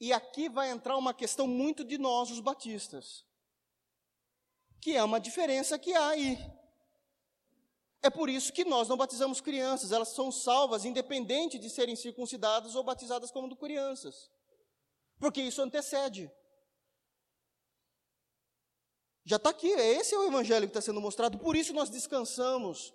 [0.00, 3.24] E aqui vai entrar uma questão muito de nós, os batistas,
[4.80, 6.38] que é uma diferença que há aí.
[8.00, 12.76] É por isso que nós não batizamos crianças, elas são salvas independente de serem circuncidadas
[12.76, 14.30] ou batizadas como crianças.
[15.18, 16.30] Porque isso antecede.
[19.24, 22.94] Já está aqui, esse é o evangelho que está sendo mostrado, por isso nós descansamos.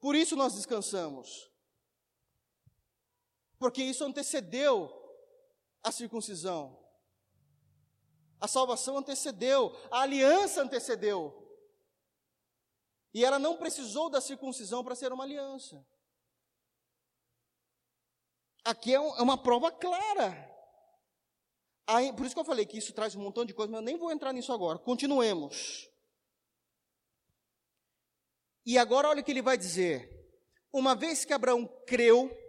[0.00, 1.51] Por isso nós descansamos
[3.62, 4.90] porque isso antecedeu
[5.84, 6.76] a circuncisão.
[8.40, 11.32] A salvação antecedeu, a aliança antecedeu.
[13.14, 15.86] E ela não precisou da circuncisão para ser uma aliança.
[18.64, 20.50] Aqui é, um, é uma prova clara.
[21.86, 23.84] Aí, por isso que eu falei que isso traz um montão de coisas, mas eu
[23.84, 24.76] nem vou entrar nisso agora.
[24.76, 25.88] Continuemos.
[28.66, 30.10] E agora olha o que ele vai dizer.
[30.72, 32.41] Uma vez que Abraão creu,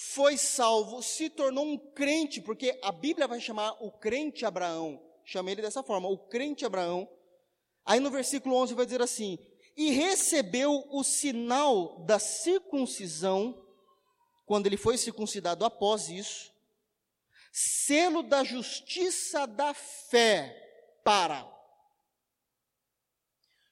[0.00, 5.50] foi salvo, se tornou um crente, porque a Bíblia vai chamar o crente Abraão, chama
[5.50, 7.10] ele dessa forma, o crente Abraão.
[7.84, 9.36] Aí no versículo 11 vai dizer assim:
[9.76, 13.60] E recebeu o sinal da circuncisão,
[14.46, 16.52] quando ele foi circuncidado após isso,
[17.50, 21.44] selo da justiça da fé para.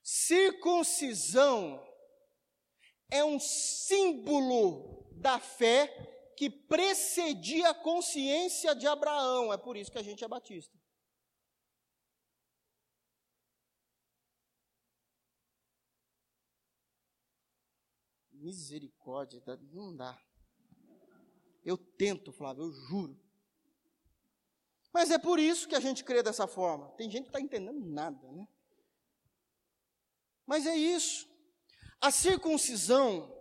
[0.02, 1.80] Circuncisão
[3.12, 9.52] é um símbolo da fé que precedia a consciência de Abraão.
[9.52, 10.78] É por isso que a gente é batista.
[18.30, 20.16] Misericórdia, não dá.
[21.64, 23.20] Eu tento, Flávio, eu juro.
[24.92, 26.90] Mas é por isso que a gente crê dessa forma.
[26.92, 28.46] Tem gente que está entendendo nada, né?
[30.46, 31.28] Mas é isso.
[32.00, 33.35] A circuncisão,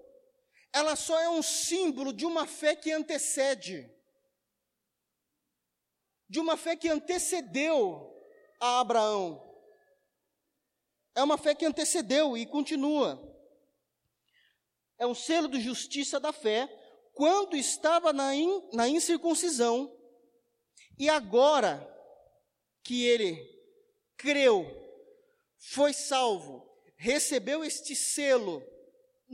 [0.76, 3.90] ela só é um símbolo de uma fé que antecede,
[6.28, 8.14] de uma fé que antecedeu
[8.60, 9.42] a Abraão.
[11.16, 13.18] É uma fé que antecedeu e continua.
[14.98, 16.68] É um selo de justiça da fé
[17.14, 19.98] quando estava na, in, na incircuncisão
[21.00, 21.90] e agora
[22.84, 23.38] que ele
[24.18, 24.70] creu,
[25.58, 28.62] foi salvo, recebeu este selo,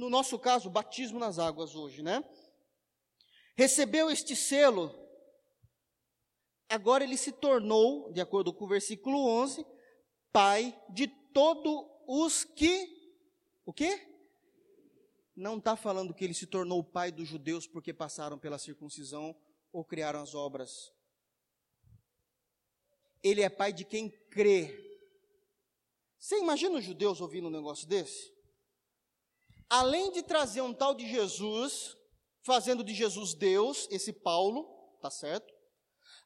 [0.01, 2.23] no nosso caso, batismo nas águas hoje, né?
[3.55, 4.91] Recebeu este selo,
[6.67, 9.63] agora ele se tornou, de acordo com o versículo 11,
[10.31, 12.89] pai de todos os que,
[13.63, 14.07] o quê?
[15.35, 19.39] Não está falando que ele se tornou pai dos judeus porque passaram pela circuncisão
[19.71, 20.91] ou criaram as obras.
[23.21, 24.89] Ele é pai de quem crê
[26.21, 28.31] você imagina os judeus ouvindo um negócio desse?
[29.71, 31.97] Além de trazer um tal de Jesus,
[32.43, 35.53] fazendo de Jesus Deus, esse Paulo, tá certo?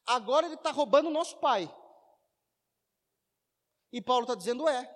[0.05, 1.73] Agora ele está roubando o nosso pai.
[3.91, 4.91] E Paulo está dizendo: é.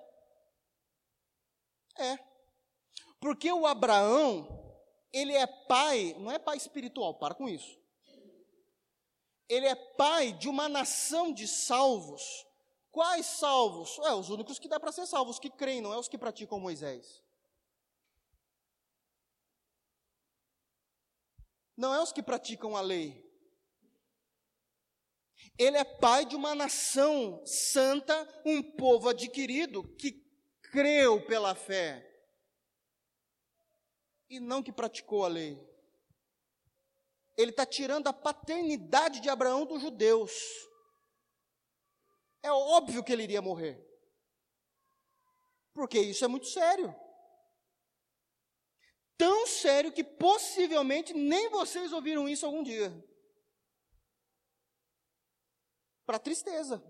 [1.97, 2.17] É.
[3.19, 4.47] Porque o Abraão,
[5.13, 7.79] ele é pai, não é pai espiritual, para com isso.
[9.47, 12.49] Ele é pai de uma nação de salvos
[12.91, 13.99] Quais salvos?
[13.99, 16.17] É, os únicos que dá para ser salvos, os que creem, não é os que
[16.17, 17.23] praticam Moisés.
[21.79, 23.25] Não é os que praticam a lei.
[25.57, 30.11] Ele é pai de uma nação santa, um povo adquirido que
[30.73, 32.05] creu pela fé
[34.29, 35.57] e não que praticou a lei.
[37.37, 40.33] Ele está tirando a paternidade de Abraão dos judeus.
[42.43, 43.81] É óbvio que ele iria morrer.
[45.73, 46.93] Porque isso é muito sério.
[49.19, 52.89] Tão sério que possivelmente nem vocês ouviram isso algum dia.
[56.07, 56.83] Para tristeza.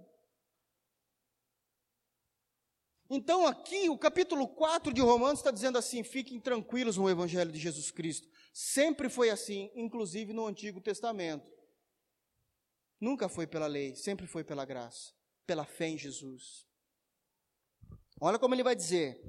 [3.10, 7.60] Então, aqui, o capítulo 4 de Romanos está dizendo assim: fiquem tranquilos no Evangelho de
[7.60, 8.30] Jesus Cristo.
[8.54, 11.52] Sempre foi assim, inclusive no Antigo Testamento.
[13.02, 15.20] Nunca foi pela lei, sempre foi pela graça
[15.50, 16.68] pela fé em Jesus.
[18.22, 19.20] Olha como ele vai dizer: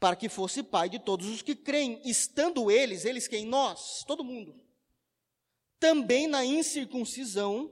[0.00, 3.44] para que fosse pai de todos os que creem, estando eles, eles quem?
[3.44, 4.58] Nós, todo mundo,
[5.78, 7.70] também na incircuncisão,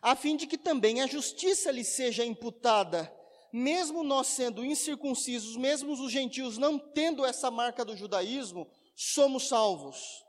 [0.00, 3.14] a fim de que também a justiça lhe seja imputada,
[3.52, 10.24] mesmo nós sendo incircuncisos, mesmo os gentios não tendo essa marca do judaísmo, somos salvos.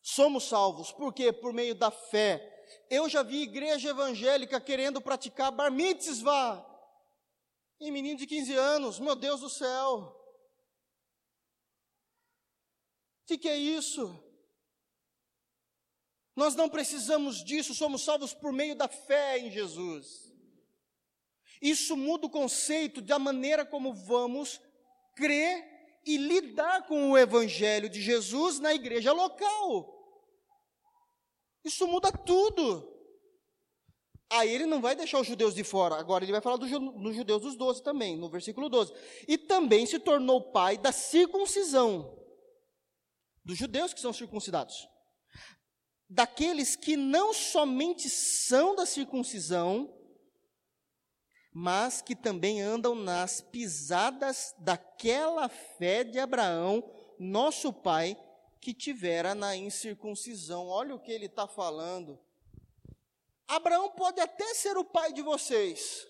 [0.00, 1.32] Somos salvos, por quê?
[1.32, 2.50] Por meio da fé
[2.88, 6.64] eu já vi igreja evangélica querendo praticar bar mitzvah
[7.80, 10.16] em menino de 15 anos, meu Deus do céu.
[13.22, 14.22] O que, que é isso?
[16.36, 20.30] Nós não precisamos disso, somos salvos por meio da fé em Jesus.
[21.60, 24.60] Isso muda o conceito da maneira como vamos
[25.14, 29.96] crer e lidar com o Evangelho de Jesus na igreja local.
[31.62, 32.89] Isso muda tudo.
[34.32, 37.12] Aí ele não vai deixar os judeus de fora, agora ele vai falar dos do
[37.12, 38.92] judeus dos doze também, no versículo 12.
[39.26, 42.16] E também se tornou pai da circuncisão,
[43.44, 44.88] dos judeus que são circuncidados.
[46.08, 49.92] Daqueles que não somente são da circuncisão,
[51.52, 58.16] mas que também andam nas pisadas daquela fé de Abraão, nosso pai,
[58.60, 60.68] que tivera na incircuncisão.
[60.68, 62.20] Olha o que ele está falando.
[63.50, 66.06] Abraão pode até ser o pai de vocês,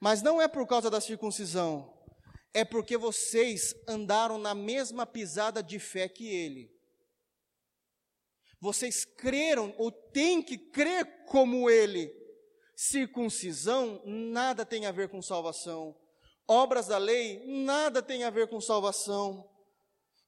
[0.00, 1.94] mas não é por causa da circuncisão,
[2.54, 6.74] é porque vocês andaram na mesma pisada de fé que ele.
[8.58, 12.10] Vocês creram ou têm que crer como ele.
[12.74, 15.94] Circuncisão nada tem a ver com salvação.
[16.48, 19.46] Obras da lei nada tem a ver com salvação.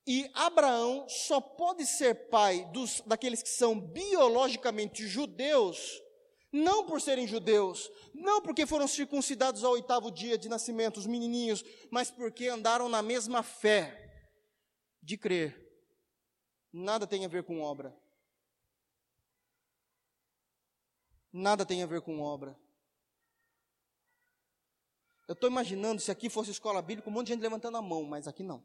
[0.07, 6.03] E Abraão só pode ser pai dos, daqueles que são biologicamente judeus,
[6.53, 11.63] não por serem judeus, não porque foram circuncidados ao oitavo dia de nascimento, os menininhos,
[11.91, 14.09] mas porque andaram na mesma fé
[15.03, 15.67] de crer.
[16.73, 17.95] Nada tem a ver com obra.
[21.33, 22.59] Nada tem a ver com obra.
[25.27, 28.03] Eu estou imaginando se aqui fosse escola bíblica, um monte de gente levantando a mão,
[28.05, 28.65] mas aqui não.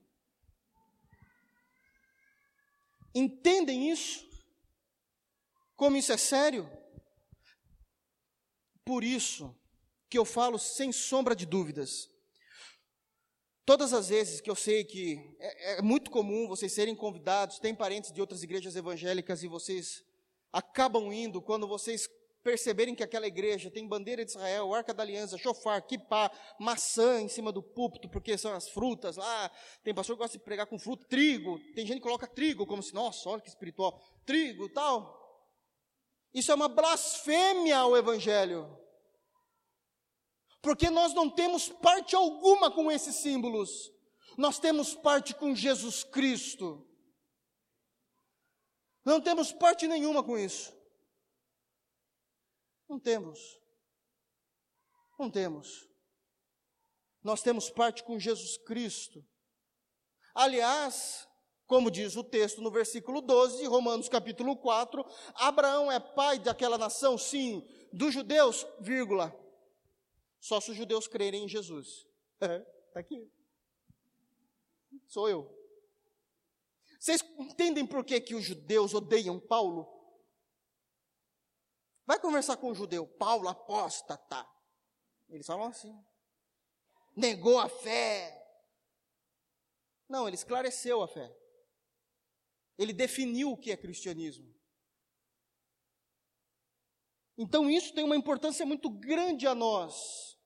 [3.14, 4.26] Entendem isso?
[5.76, 6.83] Como isso é sério?
[8.86, 9.56] Por isso
[10.10, 12.10] que eu falo sem sombra de dúvidas.
[13.66, 17.74] Todas as vezes que eu sei que é, é, muito comum vocês serem convidados, tem
[17.74, 20.04] parentes de outras igrejas evangélicas e vocês
[20.52, 22.10] acabam indo quando vocês
[22.44, 26.30] perceberem que aquela igreja tem bandeira de Israel, arca da aliança, chofar, kipá,
[26.60, 29.50] maçã em cima do púlpito, porque são as frutas lá.
[29.82, 31.58] Tem pastor que gosta de pregar com fruto, trigo.
[31.74, 34.00] Tem gente que coloca trigo como se, nossa, olha que espiritual.
[34.26, 35.23] Trigo tal.
[36.34, 38.80] Isso é uma blasfêmia ao evangelho.
[40.62, 43.92] Porque nós não temos parte alguma com esses símbolos.
[44.38, 46.88] Nós temos parte com Jesus Cristo.
[49.06, 50.74] Não temos parte nenhuma com isso.
[52.88, 53.60] Não temos.
[55.20, 55.88] Não temos.
[57.22, 59.26] Nós temos parte com Jesus Cristo.
[60.34, 61.28] Aliás,
[61.68, 65.06] como diz o texto no versículo 12 de Romanos capítulo 4,
[65.36, 69.34] Abraão é pai daquela nação, sim, dos judeus, vírgula.
[70.40, 72.06] Só se os judeus crerem em Jesus.
[72.40, 73.32] Está aqui.
[75.08, 75.50] Sou eu.
[77.00, 79.90] Vocês entendem por que, que os judeus odeiam Paulo?
[82.06, 84.46] Vai conversar com o judeu, Paulo apóstata.
[85.30, 85.98] Eles falam assim.
[87.16, 88.42] Negou a fé.
[90.10, 91.34] Não, ele esclareceu a fé.
[92.78, 94.54] Ele definiu o que é cristianismo.
[97.38, 100.38] Então isso tem uma importância muito grande a nós.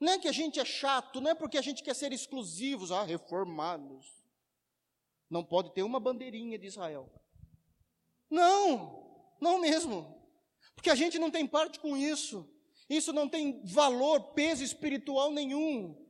[0.00, 2.92] Não é que a gente é chato, não é porque a gente quer ser exclusivos,
[2.92, 4.22] ah, reformados.
[5.30, 7.10] Não pode ter uma bandeirinha de Israel.
[8.30, 9.02] Não!
[9.40, 10.22] Não mesmo.
[10.74, 12.48] Porque a gente não tem parte com isso.
[12.88, 16.03] Isso não tem valor, peso espiritual nenhum.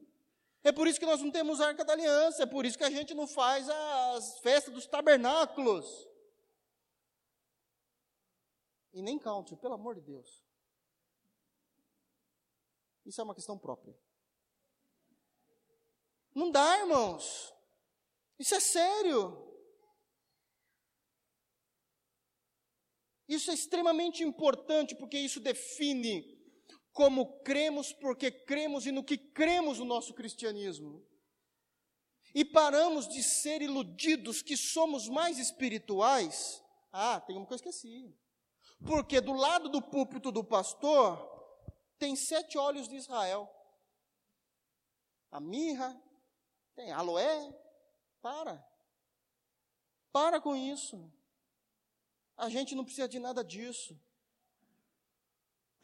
[0.65, 2.85] É por isso que nós não temos a arca da aliança, é por isso que
[2.85, 6.09] a gente não faz as festas dos tabernáculos.
[8.95, 10.43] E nem country, pelo amor de Deus.
[13.05, 13.95] Isso é uma questão própria.
[16.35, 17.53] Não dá, irmãos.
[18.39, 19.45] Isso é sério.
[23.29, 26.34] Isso é extremamente importante porque isso define
[26.95, 31.05] como cremos, porque cremos e no que cremos no nosso cristianismo.
[32.33, 36.63] E paramos de ser iludidos que somos mais espirituais.
[36.93, 38.17] Ah, tem uma coisa que eu esqueci.
[38.87, 41.19] Porque do lado do púlpito do pastor
[41.99, 43.51] tem sete olhos de Israel.
[45.33, 46.01] A mirra,
[46.77, 47.53] tem aloé.
[48.23, 48.65] Para.
[50.13, 51.13] Para com isso.
[52.37, 54.01] A gente não precisa de nada disso.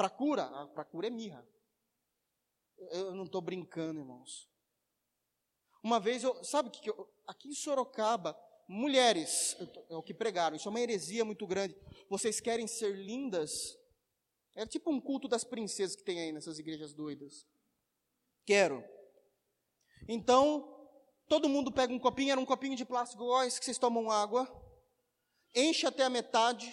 [0.00, 1.46] Para cura, para cura é mirra.
[2.90, 4.48] Eu não estou brincando, irmãos.
[5.82, 8.34] Uma vez, eu, sabe o que, que eu, aqui em Sorocaba,
[8.66, 9.54] mulheres,
[9.90, 11.76] é o que pregaram, isso é uma heresia muito grande.
[12.08, 13.78] Vocês querem ser lindas?
[14.54, 17.46] É tipo um culto das princesas que tem aí nessas igrejas doidas.
[18.46, 18.82] Quero.
[20.08, 20.88] Então,
[21.28, 24.10] todo mundo pega um copinho, era um copinho de plástico igual esse que vocês tomam
[24.10, 24.48] água
[25.54, 26.72] enche até a metade,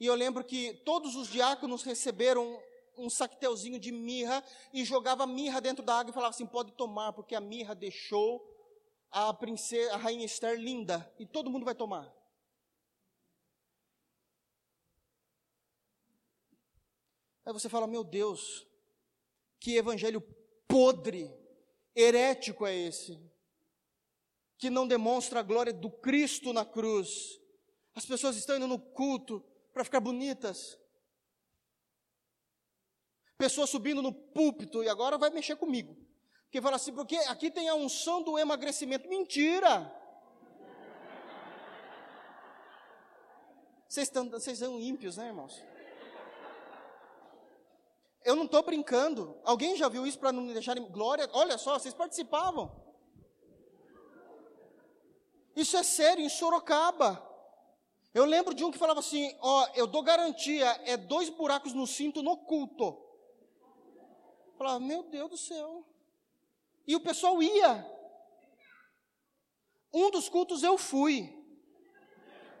[0.00, 2.62] e eu lembro que todos os diáconos receberam
[2.96, 7.12] um sactelzinho de mirra e jogava mirra dentro da água e falava assim: pode tomar,
[7.12, 8.44] porque a mirra deixou
[9.10, 12.12] a princesa, a rainha Esther linda, e todo mundo vai tomar.
[17.44, 18.66] Aí você fala: meu Deus,
[19.58, 20.20] que evangelho
[20.68, 21.32] podre,
[21.94, 23.18] herético é esse,
[24.58, 27.40] que não demonstra a glória do Cristo na cruz,
[27.94, 29.44] as pessoas estão indo no culto
[29.78, 30.76] para ficar bonitas.
[33.36, 35.96] Pessoas subindo no púlpito e agora vai mexer comigo.
[36.42, 39.08] Porque fala assim, porque aqui tem a unção do emagrecimento.
[39.08, 39.94] Mentira!
[43.88, 45.62] Vocês, estão, vocês são ímpios, né, irmãos?
[48.24, 49.40] Eu não estou brincando.
[49.44, 51.30] Alguém já viu isso para não me deixarem glória?
[51.32, 52.84] Olha só, vocês participavam.
[55.54, 57.27] Isso é sério, em Sorocaba.
[58.14, 61.86] Eu lembro de um que falava assim: Ó, eu dou garantia, é dois buracos no
[61.86, 62.84] cinto no culto.
[64.46, 65.86] Eu falava, meu Deus do céu.
[66.86, 67.86] E o pessoal ia.
[69.92, 71.34] Um dos cultos eu fui.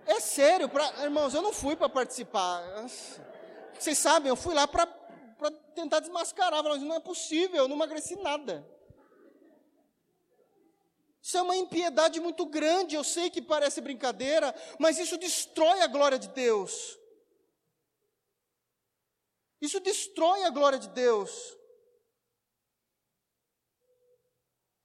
[0.06, 2.62] É sério, pra, irmãos, eu não fui para participar.
[3.78, 4.86] Vocês sabem, eu fui lá para
[5.74, 6.62] tentar desmascarar.
[6.62, 8.66] Falei, não é possível, eu não emagreci nada.
[11.22, 12.94] Isso é uma impiedade muito grande.
[12.94, 16.98] Eu sei que parece brincadeira, mas isso destrói a glória de Deus.
[19.60, 21.56] Isso destrói a glória de Deus.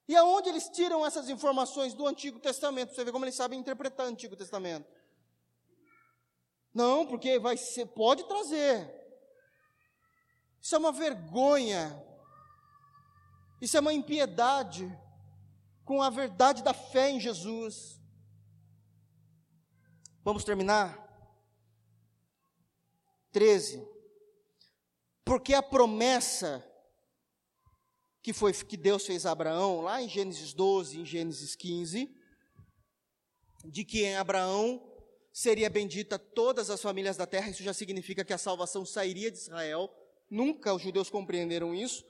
[0.08, 2.94] E aonde eles tiram essas informações do Antigo Testamento?
[2.94, 4.88] Você vê como eles sabem interpretar o Antigo Testamento.
[6.74, 8.92] Não, porque vai ser, pode trazer.
[10.60, 12.04] Isso é uma vergonha.
[13.62, 14.86] Isso é uma impiedade
[15.84, 18.00] com a verdade da fé em Jesus.
[20.24, 21.00] Vamos terminar?
[23.32, 23.86] 13.
[25.26, 26.64] Porque a promessa
[28.22, 32.10] que foi que Deus fez a Abraão, lá em Gênesis 12, em Gênesis 15,
[33.66, 34.82] de que em Abraão
[35.34, 39.40] seria bendita todas as famílias da terra, isso já significa que a salvação sairia de
[39.40, 39.94] Israel.
[40.30, 42.06] Nunca os judeus compreenderam isso.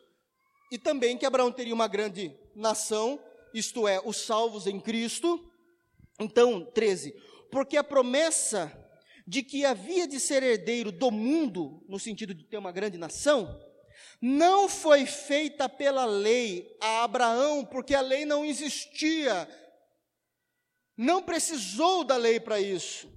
[0.70, 3.20] E também que Abraão teria uma grande nação,
[3.54, 5.52] isto é, os salvos em Cristo.
[6.20, 7.12] Então, 13.
[7.52, 8.72] Porque a promessa
[9.26, 13.60] de que havia de ser herdeiro do mundo, no sentido de ter uma grande nação,
[14.22, 19.48] não foi feita pela lei a Abraão, porque a lei não existia.
[20.98, 23.12] Não precisou da lei para isso,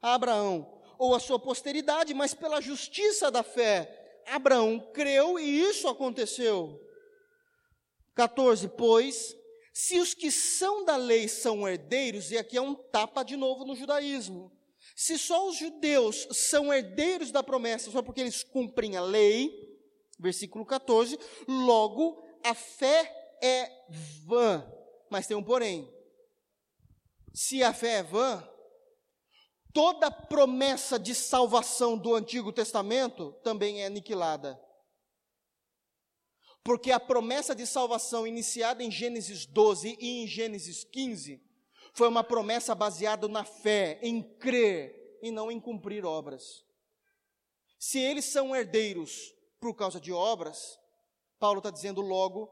[0.00, 4.20] a Abraão, ou a sua posteridade, mas pela justiça da fé.
[4.26, 6.80] Abraão creu e isso aconteceu.
[8.14, 9.34] 14, pois,
[9.72, 13.64] se os que são da lei são herdeiros, e aqui é um tapa de novo
[13.64, 14.52] no judaísmo,
[14.94, 19.50] se só os judeus são herdeiros da promessa só porque eles cumprem a lei,
[20.18, 21.18] versículo 14,
[21.48, 23.70] logo a fé é
[24.24, 24.66] vã.
[25.10, 25.92] Mas tem um porém.
[27.34, 28.46] Se a fé é vã,
[29.72, 34.60] toda promessa de salvação do Antigo Testamento também é aniquilada.
[36.64, 41.42] Porque a promessa de salvação iniciada em Gênesis 12 e em Gênesis 15
[41.92, 46.64] foi uma promessa baseada na fé, em crer e não em cumprir obras.
[47.78, 50.78] Se eles são herdeiros por causa de obras,
[51.38, 52.48] Paulo está dizendo logo: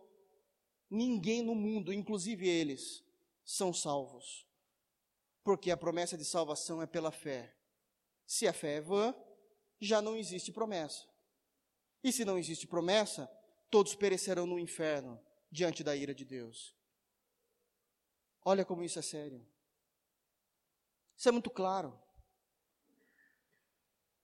[0.90, 3.04] ninguém no mundo, inclusive eles,
[3.44, 4.44] são salvos.
[5.44, 7.54] Porque a promessa de salvação é pela fé.
[8.26, 9.14] Se a fé é vã,
[9.80, 11.08] já não existe promessa.
[12.02, 13.30] E se não existe promessa,
[13.71, 16.77] todos perecerão no inferno diante da ira de Deus.
[18.45, 19.47] Olha como isso é sério.
[21.16, 21.99] Isso é muito claro.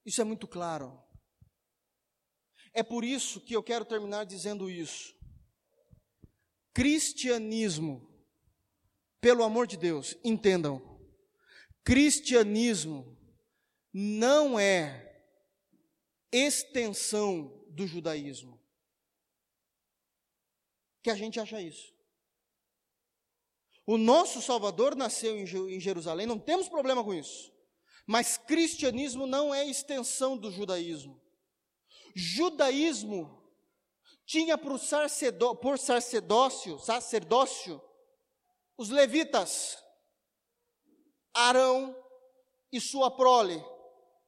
[0.04, 1.02] Isso é muito claro.
[2.72, 5.14] É por isso que eu quero terminar dizendo isso.
[6.74, 8.06] Cristianismo,
[9.20, 11.00] pelo amor de Deus, entendam,
[11.82, 13.16] cristianismo
[13.92, 15.24] não é
[16.30, 18.60] extensão do judaísmo.
[21.06, 21.94] Que a gente acha isso.
[23.86, 27.52] O nosso Salvador nasceu em Jerusalém, não temos problema com isso.
[28.04, 31.22] Mas cristianismo não é extensão do judaísmo
[32.12, 33.40] judaísmo
[34.24, 37.80] tinha por, sacerdó por sacerdócio, sacerdócio
[38.76, 39.78] os levitas,
[41.32, 41.96] Arão
[42.72, 43.64] e sua prole,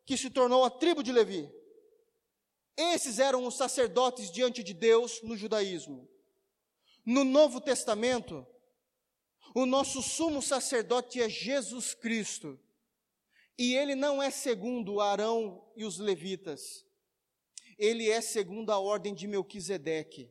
[0.07, 1.53] que se tornou a tribo de Levi.
[2.77, 6.09] Esses eram os sacerdotes diante de Deus no judaísmo.
[7.09, 8.47] No Novo Testamento,
[9.55, 12.61] o nosso sumo sacerdote é Jesus Cristo.
[13.57, 16.87] E ele não é segundo Arão e os levitas
[17.79, 20.29] ele é segundo a ordem de Melquisedeque.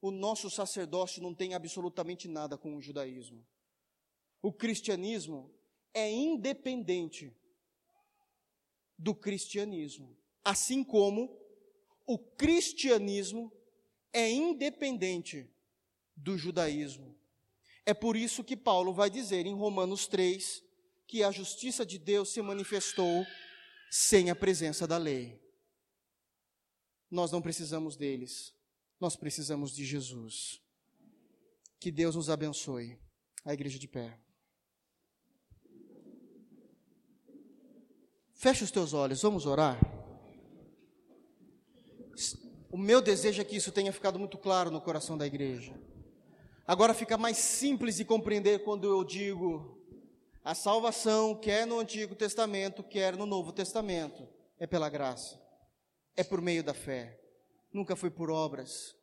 [0.00, 3.44] O nosso sacerdócio não tem absolutamente nada com o judaísmo.
[4.42, 5.50] O cristianismo
[5.94, 7.34] é independente
[8.98, 11.40] do cristianismo, assim como
[12.06, 13.50] o cristianismo
[14.12, 15.48] é independente
[16.16, 17.16] do judaísmo.
[17.84, 20.62] É por isso que Paulo vai dizer em Romanos 3
[21.06, 23.26] que a justiça de Deus se manifestou
[23.90, 25.42] sem a presença da lei
[27.12, 28.54] nós não precisamos deles,
[28.98, 30.62] nós precisamos de Jesus.
[31.78, 32.98] Que Deus nos abençoe.
[33.44, 34.18] A igreja de pé.
[38.32, 39.78] Feche os teus olhos, vamos orar.
[42.70, 45.78] O meu desejo é que isso tenha ficado muito claro no coração da igreja.
[46.66, 49.78] Agora fica mais simples de compreender quando eu digo
[50.44, 54.28] a salvação, quer no Antigo Testamento, quer no Novo Testamento,
[54.58, 55.40] é pela graça,
[56.16, 57.20] é por meio da fé,
[57.72, 58.96] nunca foi por obras.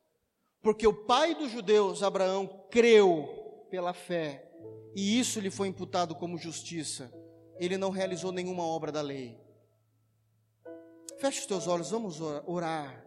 [0.61, 4.49] Porque o pai dos judeus, Abraão, creu pela fé,
[4.95, 7.13] e isso lhe foi imputado como justiça.
[7.57, 9.37] Ele não realizou nenhuma obra da lei.
[11.17, 13.05] Feche os teus olhos, vamos orar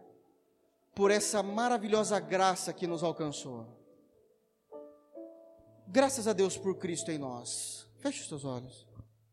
[0.95, 3.82] por essa maravilhosa graça que nos alcançou.
[5.87, 7.85] Graças a Deus por Cristo em nós.
[7.99, 8.85] Feche os seus olhos.